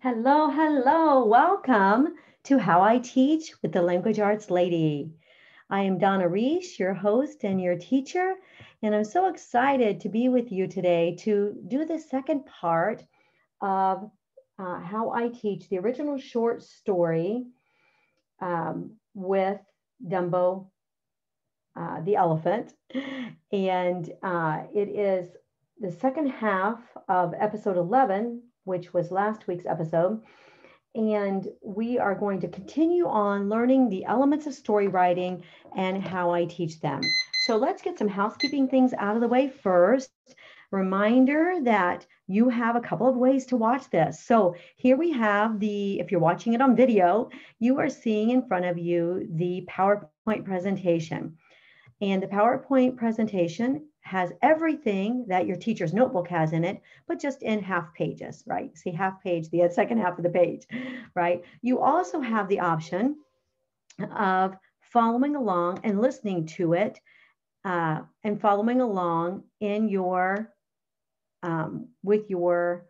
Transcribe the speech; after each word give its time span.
Hello, 0.00 0.48
hello. 0.48 1.26
Welcome 1.26 2.14
to 2.44 2.56
How 2.56 2.82
I 2.82 2.98
Teach 2.98 3.60
with 3.62 3.72
the 3.72 3.82
Language 3.82 4.20
Arts 4.20 4.48
Lady. 4.48 5.10
I 5.68 5.82
am 5.82 5.98
Donna 5.98 6.28
Reese, 6.28 6.78
your 6.78 6.94
host 6.94 7.42
and 7.42 7.60
your 7.60 7.76
teacher, 7.76 8.34
and 8.80 8.94
I'm 8.94 9.02
so 9.02 9.26
excited 9.26 9.98
to 10.02 10.08
be 10.08 10.28
with 10.28 10.52
you 10.52 10.68
today 10.68 11.16
to 11.22 11.60
do 11.66 11.84
the 11.84 11.98
second 11.98 12.46
part 12.46 13.02
of 13.60 14.08
uh, 14.56 14.78
How 14.78 15.10
I 15.10 15.30
Teach, 15.30 15.68
the 15.68 15.78
original 15.78 16.16
short 16.16 16.62
story 16.62 17.46
um, 18.40 18.92
with 19.14 19.58
Dumbo 20.06 20.68
uh, 21.74 22.02
the 22.02 22.14
elephant. 22.14 22.72
And 23.50 24.08
uh, 24.22 24.62
it 24.72 24.90
is 24.90 25.28
the 25.80 25.90
second 25.90 26.28
half 26.28 26.78
of 27.08 27.34
episode 27.36 27.76
11, 27.76 28.42
which 28.68 28.94
was 28.94 29.10
last 29.10 29.48
week's 29.48 29.66
episode. 29.66 30.22
And 30.94 31.48
we 31.62 31.98
are 31.98 32.14
going 32.14 32.40
to 32.40 32.48
continue 32.48 33.06
on 33.06 33.48
learning 33.48 33.88
the 33.88 34.04
elements 34.04 34.46
of 34.46 34.54
story 34.54 34.88
writing 34.88 35.42
and 35.76 36.02
how 36.02 36.30
I 36.30 36.44
teach 36.44 36.80
them. 36.80 37.00
So 37.46 37.56
let's 37.56 37.82
get 37.82 37.98
some 37.98 38.08
housekeeping 38.08 38.68
things 38.68 38.92
out 38.98 39.14
of 39.14 39.22
the 39.22 39.28
way 39.28 39.48
first. 39.48 40.10
Reminder 40.70 41.54
that 41.62 42.06
you 42.26 42.50
have 42.50 42.76
a 42.76 42.80
couple 42.80 43.08
of 43.08 43.16
ways 43.16 43.46
to 43.46 43.56
watch 43.56 43.88
this. 43.88 44.22
So 44.22 44.54
here 44.76 44.98
we 44.98 45.12
have 45.12 45.58
the, 45.58 45.98
if 45.98 46.10
you're 46.10 46.20
watching 46.20 46.52
it 46.52 46.60
on 46.60 46.76
video, 46.76 47.30
you 47.58 47.78
are 47.78 47.88
seeing 47.88 48.30
in 48.30 48.46
front 48.46 48.66
of 48.66 48.76
you 48.76 49.26
the 49.30 49.66
PowerPoint 49.70 50.44
presentation. 50.44 51.38
And 52.02 52.22
the 52.22 52.26
PowerPoint 52.26 52.96
presentation 52.96 53.88
has 54.08 54.32
everything 54.40 55.26
that 55.28 55.46
your 55.46 55.56
teacher's 55.56 55.92
notebook 55.92 56.28
has 56.28 56.52
in 56.52 56.64
it, 56.64 56.80
but 57.06 57.20
just 57.20 57.42
in 57.42 57.62
half 57.62 57.92
pages, 57.92 58.42
right? 58.46 58.76
See 58.76 58.90
half 58.90 59.22
page, 59.22 59.50
the 59.50 59.68
second 59.70 59.98
half 59.98 60.16
of 60.16 60.24
the 60.24 60.30
page, 60.30 60.66
right? 61.14 61.44
You 61.60 61.80
also 61.80 62.18
have 62.20 62.48
the 62.48 62.60
option 62.60 63.16
of 64.16 64.56
following 64.80 65.36
along 65.36 65.80
and 65.84 66.00
listening 66.00 66.46
to 66.46 66.72
it 66.72 66.98
uh, 67.66 68.00
and 68.24 68.40
following 68.40 68.80
along 68.80 69.42
in 69.60 69.90
your, 69.90 70.54
um, 71.42 71.88
with 72.02 72.30
your 72.30 72.86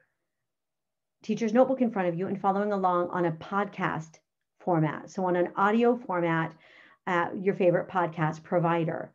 teacher's 1.25 1.53
notebook 1.53 1.81
in 1.81 1.91
front 1.91 2.09
of 2.09 2.15
you 2.15 2.29
and 2.29 2.41
following 2.41 2.73
along 2.73 3.09
on 3.11 3.25
a 3.25 3.33
podcast 3.33 4.21
format. 4.61 5.11
So 5.11 5.25
on 5.25 5.35
an 5.35 5.49
audio 5.57 5.97
format, 5.97 6.55
uh, 7.09 7.31
your 7.35 7.55
favorite 7.55 7.89
podcast 7.89 8.45
provider. 8.45 9.13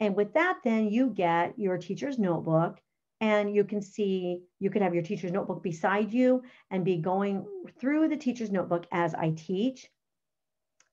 And 0.00 0.16
with 0.16 0.34
that, 0.34 0.58
then 0.64 0.88
you 0.88 1.10
get 1.10 1.58
your 1.58 1.78
teacher's 1.78 2.18
notebook 2.18 2.80
and 3.20 3.54
you 3.54 3.64
can 3.64 3.80
see, 3.80 4.42
you 4.58 4.70
could 4.70 4.82
have 4.82 4.94
your 4.94 5.02
teacher's 5.02 5.32
notebook 5.32 5.62
beside 5.62 6.12
you 6.12 6.42
and 6.70 6.84
be 6.84 6.96
going 6.96 7.46
through 7.80 8.08
the 8.08 8.16
teacher's 8.16 8.50
notebook 8.50 8.86
as 8.92 9.14
I 9.14 9.30
teach. 9.30 9.88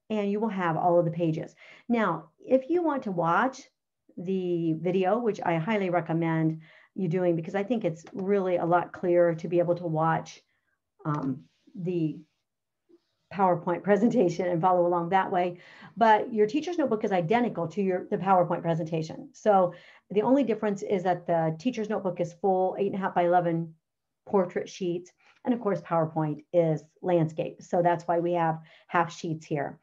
And 0.10 0.32
you 0.32 0.40
will 0.40 0.50
have 0.50 0.78
all 0.78 1.00
of 1.00 1.06
the 1.06 1.12
pages. 1.12 1.56
Now, 1.90 2.30
if 2.40 2.70
you 2.70 2.84
want 2.84 3.04
to 3.04 3.12
watch 3.12 3.62
the 4.18 4.74
video, 4.74 5.20
which 5.20 5.40
I 5.44 5.56
highly 5.56 5.90
recommend 5.90 6.62
you 6.96 7.08
doing 7.08 7.36
because 7.36 7.56
I 7.56 7.64
think 7.64 7.86
it's 7.86 8.04
really 8.14 8.58
a 8.58 8.66
lot 8.66 8.92
clearer 8.92 9.34
to 9.36 9.48
be 9.48 9.60
able 9.60 9.76
to 9.76 9.88
watch 9.88 10.42
um, 11.06 11.46
the 11.76 12.20
PowerPoint 13.34 13.84
presentation 13.84 14.48
and 14.48 14.62
follow 14.62 14.86
along 14.86 15.10
that 15.10 15.32
way. 15.32 15.58
But 15.98 16.34
your 16.34 16.48
teacher's 16.48 16.78
notebook 16.78 17.04
is 17.04 17.12
identical 17.12 17.68
to 17.70 17.82
your 17.82 18.08
the 18.10 18.18
PowerPoint 18.18 18.62
presentation. 18.62 19.30
So 19.34 19.74
the 20.10 20.22
only 20.22 20.44
difference 20.44 20.84
is 20.84 21.04
that 21.04 21.26
the 21.26 21.56
teacher's 21.60 21.90
notebook 21.90 22.20
is 22.20 22.34
full 22.34 22.76
eight 22.80 22.88
and 22.88 22.96
a 22.96 23.00
half 23.00 23.16
by 23.16 23.26
11 23.26 23.74
portrait 24.26 24.70
sheets. 24.70 25.12
And 25.44 25.54
of 25.54 25.60
course, 25.60 25.82
PowerPoint 25.82 26.44
is 26.54 26.84
landscape. 27.02 27.62
So 27.62 27.82
that's 27.82 28.08
why 28.08 28.20
we 28.20 28.34
have 28.34 28.60
half 28.88 29.12
sheets 29.12 29.46
here. 29.46 29.80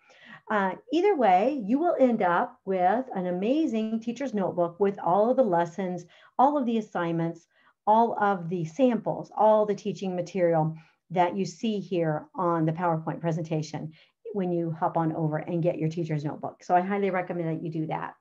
Uh, 0.51 0.73
either 0.93 1.17
way, 1.17 1.62
you 1.67 1.79
will 1.79 1.97
end 1.99 2.23
up 2.23 2.59
with 2.65 3.05
an 3.15 3.27
amazing 3.27 4.01
teacher's 4.01 4.33
notebook 4.33 4.78
with 4.81 4.99
all 4.99 5.31
of 5.31 5.37
the 5.37 5.43
lessons, 5.43 6.06
all 6.39 6.56
of 6.56 6.65
the 6.65 6.78
assignments, 6.78 7.47
all 7.87 8.17
of 8.22 8.49
the 8.49 8.65
samples, 8.65 9.31
all 9.37 9.67
the 9.67 9.75
teaching 9.75 10.15
material 10.15 10.77
that 11.11 11.37
you 11.37 11.45
see 11.45 11.81
here 11.81 12.27
on 12.35 12.65
the 12.65 12.73
PowerPoint 12.73 13.21
presentation 13.21 13.93
when 14.35 14.53
you 14.53 14.71
hop 14.71 14.97
on 14.97 15.13
over 15.15 15.39
and 15.39 15.63
get 15.63 15.79
your 15.79 15.89
teacher's 15.89 16.25
notebook. 16.25 16.63
So 16.63 16.75
I 16.75 16.81
highly 16.81 17.11
recommend 17.11 17.49
that 17.49 17.65
you 17.65 17.71
do 17.71 17.87
that. 17.87 18.15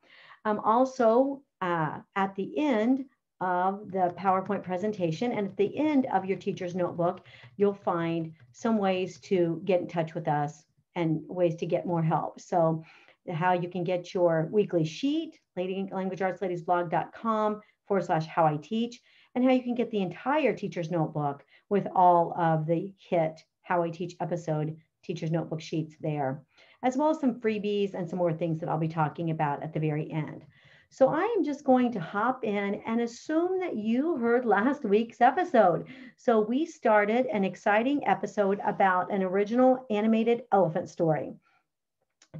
Um, 0.45 0.59
also, 0.59 1.41
uh, 1.61 1.99
at 2.15 2.35
the 2.35 2.57
end 2.57 3.05
of 3.41 3.91
the 3.91 4.13
PowerPoint 4.17 4.63
presentation 4.63 5.31
and 5.31 5.47
at 5.47 5.57
the 5.57 5.77
end 5.77 6.07
of 6.13 6.25
your 6.25 6.37
teacher's 6.37 6.75
notebook, 6.75 7.25
you'll 7.57 7.73
find 7.73 8.33
some 8.51 8.77
ways 8.77 9.19
to 9.21 9.61
get 9.65 9.81
in 9.81 9.87
touch 9.87 10.15
with 10.15 10.27
us 10.27 10.63
and 10.95 11.21
ways 11.27 11.55
to 11.57 11.65
get 11.65 11.85
more 11.85 12.01
help. 12.01 12.39
So 12.39 12.83
how 13.31 13.53
you 13.53 13.69
can 13.69 13.83
get 13.83 14.13
your 14.13 14.49
weekly 14.51 14.85
sheet, 14.85 15.39
Lady 15.55 15.87
Language 15.91 16.21
Arts 16.21 16.41
Ladies 16.41 16.63
blog.com 16.63 17.61
forward 17.87 18.05
slash 18.05 18.25
how 18.25 18.45
I 18.45 18.57
teach, 18.57 19.01
and 19.35 19.43
how 19.43 19.51
you 19.51 19.61
can 19.61 19.75
get 19.75 19.91
the 19.91 20.01
entire 20.01 20.53
teacher's 20.53 20.89
notebook 20.89 21.43
with 21.69 21.87
all 21.95 22.33
of 22.37 22.65
the 22.65 22.93
HIT 22.97 23.39
How 23.61 23.83
I 23.83 23.89
Teach 23.89 24.15
episode 24.19 24.77
teacher's 25.03 25.31
notebook 25.31 25.61
sheets 25.61 25.95
there, 25.99 26.43
as 26.83 26.97
well 26.97 27.09
as 27.09 27.19
some 27.19 27.39
freebies 27.39 27.93
and 27.93 28.09
some 28.09 28.19
more 28.19 28.33
things 28.33 28.59
that 28.59 28.69
I'll 28.69 28.77
be 28.77 28.87
talking 28.87 29.31
about 29.31 29.63
at 29.63 29.73
the 29.73 29.79
very 29.79 30.11
end. 30.11 30.45
So 30.89 31.09
I 31.09 31.23
am 31.37 31.43
just 31.43 31.63
going 31.63 31.91
to 31.93 31.99
hop 31.99 32.43
in 32.43 32.81
and 32.85 33.01
assume 33.01 33.59
that 33.59 33.75
you 33.75 34.17
heard 34.17 34.45
last 34.45 34.83
week's 34.83 35.21
episode. 35.21 35.85
So 36.15 36.39
we 36.39 36.65
started 36.65 37.25
an 37.27 37.43
exciting 37.43 38.07
episode 38.07 38.59
about 38.65 39.11
an 39.11 39.21
original 39.21 39.85
animated 39.89 40.43
elephant 40.51 40.89
story. 40.89 41.33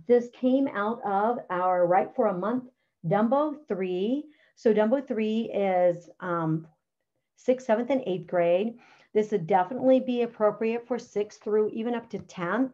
This 0.07 0.29
came 0.33 0.67
out 0.69 1.01
of 1.05 1.39
our 1.49 1.85
Write 1.85 2.15
for 2.15 2.27
a 2.27 2.37
Month 2.37 2.65
Dumbo 3.05 3.55
3. 3.67 4.23
So 4.55 4.73
Dumbo 4.73 5.05
3 5.05 5.51
is 5.53 6.09
um, 6.19 6.67
sixth, 7.35 7.67
seventh, 7.67 7.89
and 7.89 8.03
eighth 8.05 8.27
grade. 8.27 8.77
This 9.17 9.31
would 9.31 9.47
definitely 9.47 9.99
be 9.99 10.21
appropriate 10.21 10.85
for 10.85 10.99
sixth 10.99 11.41
through 11.41 11.69
even 11.69 11.95
up 11.95 12.07
to 12.11 12.19
10th, 12.19 12.73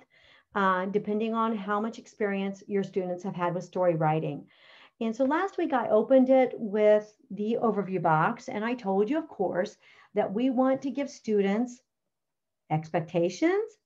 uh, 0.56 0.88
depending 0.88 1.34
on 1.34 1.56
how 1.56 1.80
much 1.80 2.00
experience 2.00 2.62
your 2.68 2.84
students 2.84 3.24
have 3.24 3.34
had 3.34 3.56
with 3.56 3.64
story 3.64 3.96
writing. 3.96 4.48
And 5.00 5.16
so 5.16 5.24
last 5.24 5.58
week 5.58 5.72
I 5.72 5.88
opened 5.88 6.30
it 6.30 6.52
with 6.58 7.16
the 7.32 7.60
overview 7.62 8.02
box 8.02 8.50
and 8.50 8.66
I 8.66 8.74
told 8.74 9.10
you, 9.10 9.18
of 9.18 9.30
course, 9.30 9.78
that 10.16 10.34
we 10.34 10.50
want 10.50 10.82
to 10.82 10.92
give 10.92 11.10
students 11.10 11.80
expectations 12.70 13.78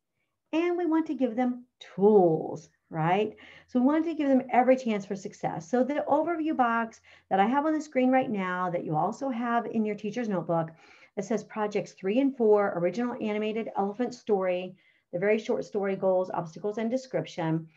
and 0.51 0.75
we 0.75 0.87
want 0.87 1.05
to 1.05 1.13
give 1.13 1.35
them 1.35 1.65
tools, 1.79 2.71
right? 2.89 3.35
So 3.67 3.79
we 3.79 3.85
want 3.85 4.05
to 4.05 4.15
give 4.15 4.29
them 4.29 4.47
every 4.51 4.77
chance 4.77 5.05
for 5.05 5.15
success. 5.15 5.69
So 5.69 5.83
the 5.83 6.03
overview 6.07 6.57
box 6.57 7.01
that 7.29 7.39
I 7.39 7.45
have 7.45 7.67
on 7.67 7.73
the 7.73 7.81
screen 7.81 8.09
right 8.09 8.31
now 8.31 8.71
that 8.71 8.83
you 8.83 8.95
also 8.95 9.29
have 9.29 9.67
in 9.67 9.85
your 9.85 9.95
teacher's 9.95 10.27
notebook 10.27 10.71
it 11.17 11.25
says 11.25 11.43
projects 11.43 11.93
three 11.93 12.19
and 12.19 12.37
four, 12.37 12.73
original 12.75 13.15
animated 13.21 13.69
elephant 13.75 14.13
story, 14.13 14.75
the 15.11 15.19
very 15.19 15.39
short 15.39 15.65
story 15.65 15.95
goals, 15.95 16.29
obstacles, 16.31 16.77
and 16.77 16.91
description. 16.91 17.67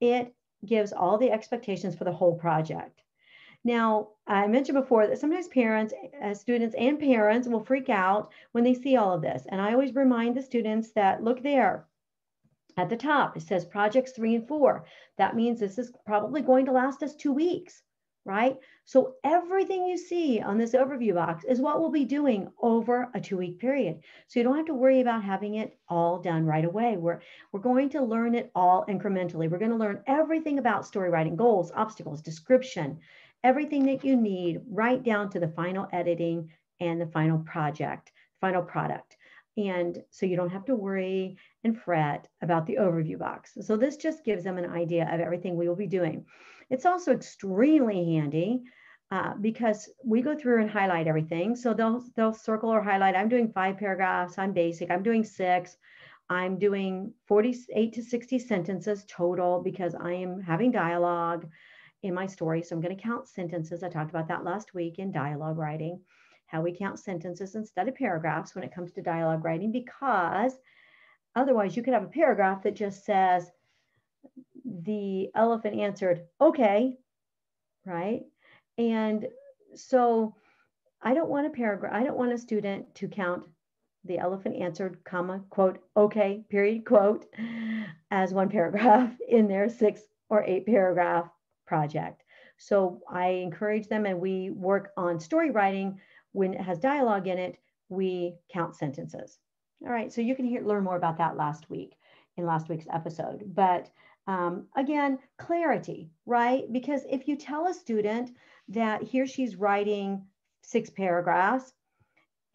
It 0.00 0.34
gives 0.66 0.92
all 0.92 1.16
the 1.16 1.30
expectations 1.30 1.94
for 1.94 2.04
the 2.04 2.12
whole 2.12 2.36
project. 2.36 3.02
Now, 3.64 4.08
I 4.26 4.46
mentioned 4.46 4.78
before 4.78 5.06
that 5.06 5.18
sometimes 5.18 5.48
parents, 5.48 5.94
uh, 6.22 6.34
students, 6.34 6.74
and 6.76 6.98
parents 6.98 7.46
will 7.48 7.64
freak 7.64 7.88
out 7.88 8.32
when 8.52 8.64
they 8.64 8.74
see 8.74 8.96
all 8.96 9.12
of 9.12 9.22
this. 9.22 9.44
And 9.48 9.60
I 9.60 9.72
always 9.72 9.94
remind 9.94 10.36
the 10.36 10.42
students 10.42 10.92
that 10.92 11.22
look 11.22 11.42
there 11.42 11.86
at 12.76 12.88
the 12.88 12.96
top, 12.96 13.36
it 13.36 13.42
says 13.42 13.64
projects 13.64 14.12
three 14.12 14.36
and 14.36 14.46
four. 14.46 14.84
That 15.18 15.34
means 15.34 15.58
this 15.58 15.78
is 15.78 15.92
probably 16.06 16.40
going 16.40 16.66
to 16.66 16.72
last 16.72 17.02
us 17.02 17.14
two 17.14 17.32
weeks 17.32 17.82
right? 18.28 18.58
So 18.84 19.14
everything 19.24 19.86
you 19.86 19.96
see 19.96 20.40
on 20.40 20.58
this 20.58 20.74
overview 20.74 21.14
box 21.14 21.44
is 21.44 21.60
what 21.60 21.80
we'll 21.80 21.90
be 21.90 22.04
doing 22.04 22.52
over 22.60 23.08
a 23.14 23.20
two 23.20 23.38
week 23.38 23.58
period. 23.58 24.00
So 24.28 24.38
you 24.38 24.44
don't 24.44 24.56
have 24.56 24.66
to 24.66 24.74
worry 24.74 25.00
about 25.00 25.24
having 25.24 25.54
it 25.54 25.78
all 25.88 26.20
done 26.20 26.44
right 26.44 26.64
away. 26.64 26.98
We're, 26.98 27.20
we're 27.50 27.60
going 27.60 27.88
to 27.90 28.02
learn 28.02 28.34
it 28.34 28.50
all 28.54 28.84
incrementally. 28.86 29.50
We're 29.50 29.58
going 29.58 29.70
to 29.70 29.76
learn 29.76 30.02
everything 30.06 30.58
about 30.58 30.86
story 30.86 31.08
writing, 31.08 31.36
goals, 31.36 31.72
obstacles, 31.74 32.20
description, 32.20 32.98
everything 33.42 33.86
that 33.86 34.04
you 34.04 34.14
need 34.14 34.60
right 34.70 35.02
down 35.02 35.30
to 35.30 35.40
the 35.40 35.48
final 35.48 35.88
editing 35.92 36.50
and 36.80 37.00
the 37.00 37.06
final 37.06 37.38
project, 37.38 38.12
final 38.40 38.62
product. 38.62 39.16
And 39.56 40.04
so 40.10 40.26
you 40.26 40.36
don't 40.36 40.50
have 40.50 40.66
to 40.66 40.76
worry 40.76 41.36
and 41.64 41.76
fret 41.76 42.28
about 42.42 42.66
the 42.66 42.76
overview 42.76 43.18
box. 43.18 43.56
So 43.60 43.76
this 43.76 43.96
just 43.96 44.24
gives 44.24 44.44
them 44.44 44.58
an 44.58 44.70
idea 44.70 45.08
of 45.12 45.18
everything 45.18 45.56
we 45.56 45.66
will 45.66 45.74
be 45.74 45.88
doing. 45.88 46.24
It's 46.70 46.86
also 46.86 47.12
extremely 47.12 48.14
handy 48.14 48.62
uh, 49.10 49.34
because 49.40 49.88
we 50.04 50.20
go 50.20 50.36
through 50.36 50.60
and 50.60 50.70
highlight 50.70 51.06
everything. 51.06 51.56
So 51.56 51.72
they'll, 51.72 52.04
they'll 52.14 52.34
circle 52.34 52.70
or 52.70 52.82
highlight. 52.82 53.16
I'm 53.16 53.28
doing 53.28 53.52
five 53.52 53.78
paragraphs. 53.78 54.38
I'm 54.38 54.52
basic. 54.52 54.90
I'm 54.90 55.02
doing 55.02 55.24
six. 55.24 55.76
I'm 56.30 56.58
doing 56.58 57.14
48 57.26 57.92
to 57.94 58.02
60 58.02 58.38
sentences 58.38 59.04
total 59.08 59.62
because 59.62 59.94
I 59.94 60.12
am 60.12 60.40
having 60.40 60.70
dialogue 60.70 61.48
in 62.02 62.12
my 62.12 62.26
story. 62.26 62.62
So 62.62 62.76
I'm 62.76 62.82
going 62.82 62.94
to 62.94 63.02
count 63.02 63.28
sentences. 63.28 63.82
I 63.82 63.88
talked 63.88 64.10
about 64.10 64.28
that 64.28 64.44
last 64.44 64.74
week 64.74 64.98
in 64.98 65.10
dialogue 65.10 65.56
writing, 65.56 66.00
how 66.46 66.60
we 66.60 66.76
count 66.76 66.98
sentences 66.98 67.54
instead 67.54 67.88
of 67.88 67.94
paragraphs 67.94 68.54
when 68.54 68.62
it 68.62 68.74
comes 68.74 68.92
to 68.92 69.02
dialogue 69.02 69.42
writing 69.42 69.72
because 69.72 70.52
otherwise, 71.34 71.76
you 71.76 71.82
could 71.82 71.94
have 71.94 72.04
a 72.04 72.08
paragraph 72.08 72.62
that 72.62 72.74
just 72.74 73.04
says, 73.04 73.50
the 74.84 75.28
elephant 75.34 75.78
answered, 75.78 76.22
okay, 76.40 76.96
right? 77.84 78.22
And 78.76 79.26
so 79.74 80.34
I 81.02 81.14
don't 81.14 81.28
want 81.28 81.46
a 81.46 81.50
paragraph, 81.50 81.94
I 81.94 82.04
don't 82.04 82.16
want 82.18 82.32
a 82.32 82.38
student 82.38 82.94
to 82.96 83.08
count 83.08 83.44
the 84.04 84.18
elephant 84.18 84.56
answered, 84.56 84.98
comma, 85.04 85.42
quote, 85.50 85.78
okay, 85.96 86.44
period, 86.48 86.84
quote, 86.84 87.26
as 88.10 88.32
one 88.32 88.48
paragraph 88.48 89.12
in 89.28 89.48
their 89.48 89.68
six 89.68 90.02
or 90.28 90.42
eight 90.44 90.66
paragraph 90.66 91.28
project. 91.66 92.22
So 92.56 93.00
I 93.08 93.28
encourage 93.28 93.88
them 93.88 94.06
and 94.06 94.20
we 94.20 94.50
work 94.50 94.90
on 94.96 95.20
story 95.20 95.50
writing. 95.50 96.00
When 96.32 96.54
it 96.54 96.60
has 96.60 96.78
dialogue 96.78 97.28
in 97.28 97.38
it, 97.38 97.58
we 97.88 98.34
count 98.52 98.76
sentences. 98.76 99.38
All 99.84 99.92
right, 99.92 100.12
so 100.12 100.20
you 100.20 100.34
can 100.34 100.44
hear, 100.44 100.62
learn 100.62 100.84
more 100.84 100.96
about 100.96 101.18
that 101.18 101.36
last 101.36 101.70
week 101.70 101.94
in 102.36 102.46
last 102.46 102.68
week's 102.68 102.86
episode. 102.92 103.42
But 103.54 103.90
um, 104.28 104.66
again, 104.76 105.18
clarity, 105.38 106.10
right? 106.26 106.70
Because 106.70 107.02
if 107.08 107.26
you 107.26 107.34
tell 107.34 107.66
a 107.66 107.74
student 107.74 108.30
that 108.68 109.02
here 109.02 109.26
she's 109.26 109.56
writing 109.56 110.22
six 110.62 110.90
paragraphs, 110.90 111.72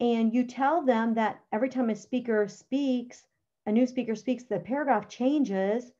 and 0.00 0.32
you 0.32 0.44
tell 0.44 0.82
them 0.82 1.14
that 1.14 1.40
every 1.52 1.68
time 1.68 1.90
a 1.90 1.96
speaker 1.96 2.46
speaks, 2.46 3.26
a 3.66 3.72
new 3.72 3.86
speaker 3.86 4.14
speaks, 4.14 4.44
the 4.44 4.60
paragraph 4.60 5.08
changes, 5.08 5.90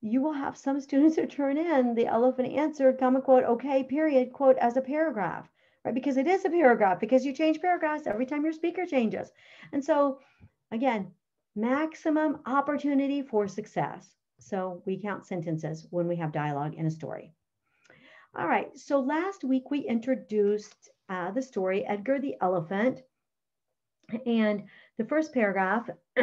you 0.00 0.20
will 0.20 0.32
have 0.32 0.56
some 0.56 0.80
students 0.80 1.14
who 1.14 1.26
turn 1.26 1.56
in 1.58 1.94
the 1.94 2.06
elephant 2.06 2.52
answered, 2.52 2.98
comma, 2.98 3.20
quote, 3.20 3.44
okay, 3.44 3.84
period, 3.84 4.32
quote, 4.32 4.56
as 4.58 4.76
a 4.76 4.80
paragraph, 4.80 5.48
right? 5.84 5.94
Because 5.94 6.16
it 6.16 6.26
is 6.26 6.44
a 6.44 6.50
paragraph, 6.50 6.98
because 6.98 7.24
you 7.24 7.32
change 7.32 7.60
paragraphs 7.60 8.06
every 8.06 8.26
time 8.26 8.42
your 8.42 8.52
speaker 8.52 8.84
changes. 8.84 9.30
And 9.72 9.84
so, 9.84 10.18
again, 10.72 11.12
maximum 11.54 12.40
opportunity 12.46 13.22
for 13.22 13.46
success. 13.46 14.16
So 14.38 14.82
we 14.86 15.00
count 15.00 15.26
sentences 15.26 15.86
when 15.90 16.08
we 16.08 16.16
have 16.16 16.32
dialogue 16.32 16.74
in 16.74 16.86
a 16.86 16.90
story. 16.90 17.32
All 18.34 18.46
right, 18.46 18.76
so 18.76 19.00
last 19.00 19.44
week 19.44 19.70
we 19.70 19.80
introduced 19.80 20.90
uh, 21.08 21.30
the 21.30 21.40
story, 21.40 21.86
Edgar 21.86 22.20
the 22.20 22.36
Elephant. 22.40 23.00
And 24.24 24.64
the 24.98 25.04
first 25.04 25.32
paragraph, 25.32 25.88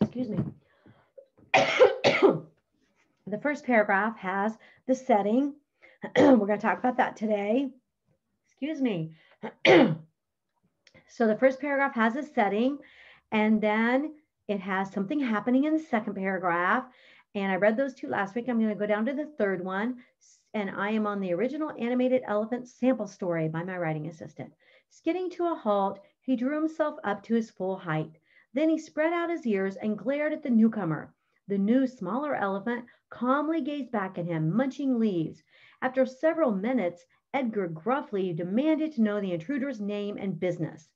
excuse 0.00 0.28
me. 0.28 0.38
the 3.26 3.38
first 3.42 3.64
paragraph 3.64 4.16
has 4.18 4.56
the 4.86 4.94
setting. 4.94 5.54
We're 6.16 6.36
going 6.36 6.58
to 6.58 6.66
talk 6.66 6.78
about 6.78 6.96
that 6.96 7.16
today. 7.16 7.70
Excuse 8.48 8.80
me. 8.80 9.12
So 11.16 11.28
the 11.28 11.36
first 11.36 11.60
paragraph 11.60 11.94
has 11.94 12.16
a 12.16 12.24
setting, 12.24 12.76
and 13.30 13.60
then 13.60 14.16
it 14.48 14.58
has 14.58 14.90
something 14.90 15.20
happening 15.20 15.62
in 15.62 15.72
the 15.72 15.78
second 15.78 16.14
paragraph. 16.14 16.86
And 17.36 17.52
I 17.52 17.54
read 17.54 17.76
those 17.76 17.94
two 17.94 18.08
last 18.08 18.34
week. 18.34 18.48
I'm 18.48 18.58
going 18.58 18.70
to 18.70 18.74
go 18.74 18.84
down 18.84 19.06
to 19.06 19.12
the 19.12 19.30
third 19.38 19.64
one. 19.64 20.02
And 20.54 20.70
I 20.70 20.90
am 20.90 21.06
on 21.06 21.20
the 21.20 21.32
original 21.32 21.70
animated 21.78 22.22
elephant 22.26 22.66
sample 22.66 23.06
story 23.06 23.48
by 23.48 23.62
my 23.62 23.78
writing 23.78 24.08
assistant. 24.08 24.52
Skidding 24.90 25.30
to 25.30 25.52
a 25.52 25.54
halt, 25.54 26.00
he 26.20 26.34
drew 26.34 26.60
himself 26.60 26.98
up 27.04 27.22
to 27.22 27.36
his 27.36 27.48
full 27.48 27.76
height. 27.76 28.18
Then 28.52 28.68
he 28.68 28.76
spread 28.76 29.12
out 29.12 29.30
his 29.30 29.46
ears 29.46 29.76
and 29.76 29.96
glared 29.96 30.32
at 30.32 30.42
the 30.42 30.50
newcomer. 30.50 31.14
The 31.46 31.58
new, 31.58 31.86
smaller 31.86 32.34
elephant 32.34 32.86
calmly 33.10 33.60
gazed 33.60 33.92
back 33.92 34.18
at 34.18 34.26
him, 34.26 34.52
munching 34.52 34.98
leaves. 34.98 35.44
After 35.80 36.06
several 36.06 36.50
minutes, 36.50 37.04
Edgar 37.32 37.68
gruffly 37.68 38.32
demanded 38.32 38.90
to 38.94 39.02
know 39.02 39.20
the 39.20 39.32
intruder's 39.32 39.80
name 39.80 40.16
and 40.16 40.40
business. 40.40 40.88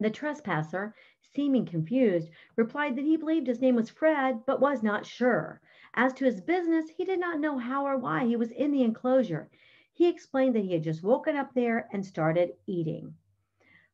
The 0.00 0.10
trespasser, 0.10 0.94
seeming 1.20 1.66
confused, 1.66 2.30
replied 2.56 2.96
that 2.96 3.04
he 3.04 3.16
believed 3.16 3.46
his 3.46 3.60
name 3.60 3.74
was 3.74 3.90
Fred, 3.90 4.44
but 4.46 4.60
was 4.60 4.82
not 4.82 5.04
sure. 5.04 5.60
As 5.94 6.12
to 6.14 6.24
his 6.24 6.40
business, 6.40 6.88
he 6.88 7.04
did 7.04 7.18
not 7.18 7.40
know 7.40 7.58
how 7.58 7.86
or 7.86 7.96
why 7.96 8.24
he 8.24 8.36
was 8.36 8.52
in 8.52 8.70
the 8.70 8.82
enclosure. 8.82 9.50
He 9.92 10.08
explained 10.08 10.54
that 10.54 10.64
he 10.64 10.72
had 10.72 10.84
just 10.84 11.02
woken 11.02 11.34
up 11.36 11.52
there 11.54 11.88
and 11.92 12.06
started 12.06 12.52
eating. 12.66 13.14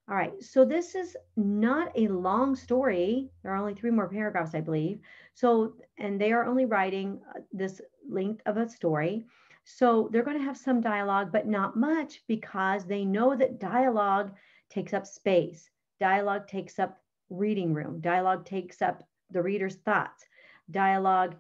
All 0.06 0.15
right, 0.15 0.43
so 0.43 0.67
this 0.67 0.95
is 0.95 1.17
not 1.35 1.91
a 1.97 2.09
long 2.09 2.55
story. 2.56 3.31
There 3.43 3.53
are 3.53 3.56
only 3.56 3.75
three 3.75 3.91
more 3.91 4.09
paragraphs, 4.09 4.55
I 4.55 4.61
believe. 4.61 5.01
So, 5.33 5.77
and 5.97 6.21
they 6.21 6.33
are 6.33 6.45
only 6.45 6.67
writing 6.67 7.23
uh, 7.31 7.41
this 7.53 7.81
length 8.06 8.43
of 8.45 8.59
a 8.59 8.69
story. 8.69 9.25
So 9.65 10.11
they're 10.12 10.23
going 10.23 10.37
to 10.37 10.45
have 10.45 10.59
some 10.59 10.83
dialogue, 10.83 11.33
but 11.33 11.47
not 11.47 11.75
much 11.75 12.23
because 12.29 12.85
they 12.85 13.06
know 13.06 13.35
that 13.35 13.59
dialogue 13.59 14.35
takes 14.69 14.93
up 14.93 15.06
space. 15.06 15.71
Dialogue 16.00 16.46
takes 16.46 16.79
up 16.79 17.00
reading 17.31 17.73
room. 17.73 18.00
Dialogue 18.00 18.44
takes 18.44 18.82
up 18.82 19.02
the 19.31 19.43
reader's 19.43 19.76
thoughts. 19.76 20.25
Dialogue 20.70 21.37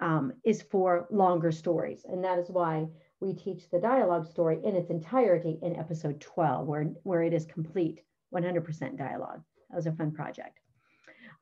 um, 0.00 0.32
is 0.44 0.62
for 0.62 1.06
longer 1.10 1.50
stories. 1.52 2.04
And 2.04 2.22
that 2.24 2.38
is 2.38 2.50
why 2.50 2.88
we 3.20 3.34
teach 3.34 3.68
the 3.68 3.80
dialogue 3.80 4.26
story 4.26 4.60
in 4.62 4.76
its 4.76 4.90
entirety 4.90 5.58
in 5.62 5.76
episode 5.76 6.20
12, 6.20 6.66
where, 6.66 6.84
where 7.02 7.22
it 7.22 7.32
is 7.32 7.46
complete 7.46 8.02
100% 8.32 8.96
dialogue. 8.96 9.42
That 9.70 9.76
was 9.76 9.86
a 9.86 9.92
fun 9.92 10.12
project. 10.12 10.60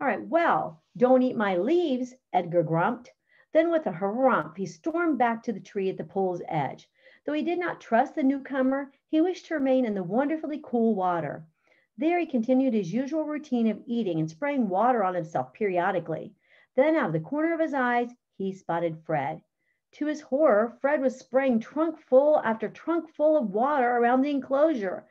All 0.01 0.07
right, 0.07 0.27
well, 0.27 0.83
don't 0.97 1.23
eat 1.23 1.37
my 1.37 1.57
leaves, 1.57 2.15
Edgar 2.33 2.63
grumped. 2.63 3.13
Then, 3.53 3.71
with 3.71 3.87
a 3.87 3.93
harump, 3.93 4.57
he 4.57 4.67
stormed 4.67 5.19
back 5.19 5.43
to 5.45 5.53
the 5.53 5.61
tree 5.61 5.89
at 5.89 5.97
the 5.97 6.05
pool's 6.05 6.43
edge. 6.49 6.89
Though 7.25 7.33
he 7.33 7.43
did 7.43 7.59
not 7.59 7.81
trust 7.81 8.15
the 8.15 8.23
newcomer, 8.23 8.93
he 9.09 9.21
wished 9.21 9.47
to 9.47 9.55
remain 9.55 9.85
in 9.87 9.95
the 9.95 10.03
wonderfully 10.03 10.61
cool 10.63 10.95
water. 10.95 11.47
There 11.99 12.19
he 12.19 12.27
continued 12.27 12.75
his 12.75 12.93
usual 12.93 13.25
routine 13.25 13.67
of 13.69 13.83
eating 13.87 14.21
and 14.21 14.29
spraying 14.29 14.69
water 14.69 15.03
on 15.03 15.15
himself 15.15 15.55
periodically. 15.55 16.35
Then, 16.75 16.95
out 16.95 17.07
of 17.07 17.13
the 17.15 17.21
corner 17.21 17.55
of 17.55 17.61
his 17.61 17.73
eyes, 17.73 18.15
he 18.37 18.53
spotted 18.53 18.99
Fred. 19.07 19.41
To 19.93 20.05
his 20.05 20.21
horror, 20.21 20.77
Fred 20.83 21.01
was 21.01 21.19
spraying 21.19 21.61
trunk 21.61 21.99
full 21.99 22.39
after 22.41 22.69
trunk 22.69 23.09
full 23.09 23.39
of 23.39 23.55
water 23.55 23.97
around 23.97 24.21
the 24.21 24.31
enclosure. 24.31 25.07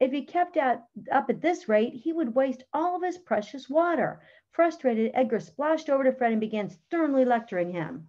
If 0.00 0.10
he 0.10 0.24
kept 0.24 0.56
at, 0.56 0.88
up 1.10 1.28
at 1.28 1.42
this 1.42 1.68
rate, 1.68 1.92
he 1.92 2.14
would 2.14 2.34
waste 2.34 2.64
all 2.72 2.96
of 2.96 3.02
his 3.02 3.18
precious 3.18 3.68
water. 3.68 4.22
Frustrated, 4.52 5.10
Edgar 5.12 5.38
splashed 5.38 5.90
over 5.90 6.02
to 6.02 6.12
Fred 6.12 6.32
and 6.32 6.40
began 6.40 6.70
sternly 6.70 7.26
lecturing 7.26 7.72
him. 7.72 8.08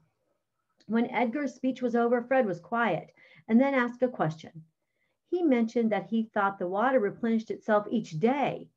When 0.88 1.10
Edgar's 1.10 1.56
speech 1.56 1.81
was 1.81 1.94
over, 1.94 2.22
Fred 2.22 2.46
was 2.46 2.62
quiet 2.62 3.14
and 3.50 3.60
then 3.60 3.74
asked 3.74 4.02
a 4.02 4.08
question 4.08 4.64
he 5.33 5.41
mentioned 5.41 5.91
that 5.91 6.06
he 6.06 6.21
thought 6.21 6.59
the 6.59 6.68
water 6.68 6.99
replenished 6.99 7.49
itself 7.49 7.87
each 7.90 8.19
day. 8.19 8.68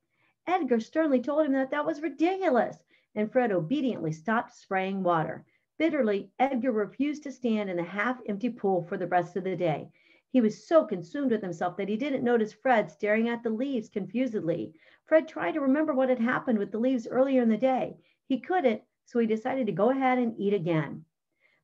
Edgar 0.46 0.80
sternly 0.80 1.20
told 1.20 1.44
him 1.44 1.52
that 1.52 1.70
that 1.70 1.84
was 1.84 2.00
ridiculous, 2.00 2.82
and 3.14 3.30
Fred 3.30 3.52
obediently 3.52 4.10
stopped 4.10 4.52
spraying 4.52 5.02
water. 5.02 5.44
Bitterly, 5.76 6.30
Edgar 6.38 6.72
refused 6.72 7.22
to 7.24 7.30
stand 7.30 7.68
in 7.68 7.76
the 7.76 7.82
half 7.82 8.22
empty 8.26 8.48
pool 8.48 8.82
for 8.84 8.96
the 8.96 9.06
rest 9.06 9.36
of 9.36 9.44
the 9.44 9.54
day. 9.54 9.90
He 10.30 10.40
was 10.40 10.66
so 10.66 10.86
consumed 10.86 11.30
with 11.30 11.42
himself 11.42 11.76
that 11.76 11.90
he 11.90 11.96
didn't 11.98 12.24
notice 12.24 12.54
Fred 12.54 12.90
staring 12.90 13.28
at 13.28 13.42
the 13.42 13.50
leaves 13.50 13.90
confusedly. 13.90 14.72
Fred 15.04 15.28
tried 15.28 15.52
to 15.52 15.60
remember 15.60 15.92
what 15.92 16.08
had 16.08 16.20
happened 16.20 16.58
with 16.58 16.72
the 16.72 16.78
leaves 16.78 17.06
earlier 17.06 17.42
in 17.42 17.50
the 17.50 17.58
day. 17.58 17.98
He 18.26 18.40
couldn't, 18.40 18.80
so 19.04 19.18
he 19.18 19.26
decided 19.26 19.66
to 19.66 19.72
go 19.72 19.90
ahead 19.90 20.16
and 20.16 20.34
eat 20.38 20.54
again. 20.54 21.04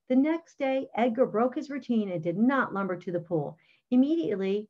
The 0.08 0.16
next 0.16 0.58
day, 0.58 0.90
Edgar 0.94 1.24
broke 1.24 1.54
his 1.54 1.70
routine 1.70 2.10
and 2.10 2.22
did 2.22 2.36
not 2.36 2.74
lumber 2.74 2.96
to 2.96 3.10
the 3.10 3.20
pool. 3.20 3.56
Immediately, 3.90 4.68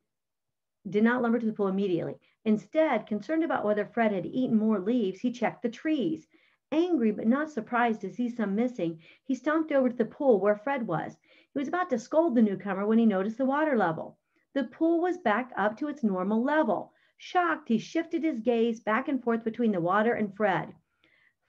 did 0.89 1.03
not 1.03 1.21
lumber 1.21 1.39
to 1.39 1.45
the 1.45 1.53
pool 1.53 1.67
immediately. 1.67 2.19
Instead, 2.43 3.07
concerned 3.07 3.41
about 3.41 3.63
whether 3.63 3.85
Fred 3.85 4.11
had 4.11 4.25
eaten 4.25 4.57
more 4.57 4.79
leaves, 4.79 5.21
he 5.21 5.31
checked 5.31 5.61
the 5.61 5.69
trees. 5.69 6.27
Angry 6.73 7.11
but 7.11 7.25
not 7.25 7.49
surprised 7.49 8.01
to 8.01 8.09
see 8.09 8.27
some 8.27 8.53
missing, 8.53 8.99
he 9.23 9.33
stomped 9.33 9.71
over 9.71 9.89
to 9.89 9.95
the 9.95 10.03
pool 10.03 10.41
where 10.41 10.57
Fred 10.57 10.85
was. 10.85 11.17
He 11.53 11.59
was 11.59 11.69
about 11.69 11.89
to 11.91 11.97
scold 11.97 12.35
the 12.35 12.41
newcomer 12.41 12.85
when 12.85 12.97
he 12.97 13.05
noticed 13.05 13.37
the 13.37 13.45
water 13.45 13.77
level. 13.77 14.17
The 14.53 14.65
pool 14.65 14.99
was 14.99 15.17
back 15.17 15.53
up 15.55 15.77
to 15.77 15.87
its 15.87 16.03
normal 16.03 16.43
level. 16.43 16.91
Shocked, 17.15 17.69
he 17.69 17.77
shifted 17.77 18.23
his 18.23 18.41
gaze 18.41 18.81
back 18.81 19.07
and 19.07 19.23
forth 19.23 19.45
between 19.45 19.71
the 19.71 19.79
water 19.79 20.13
and 20.13 20.35
Fred. 20.35 20.73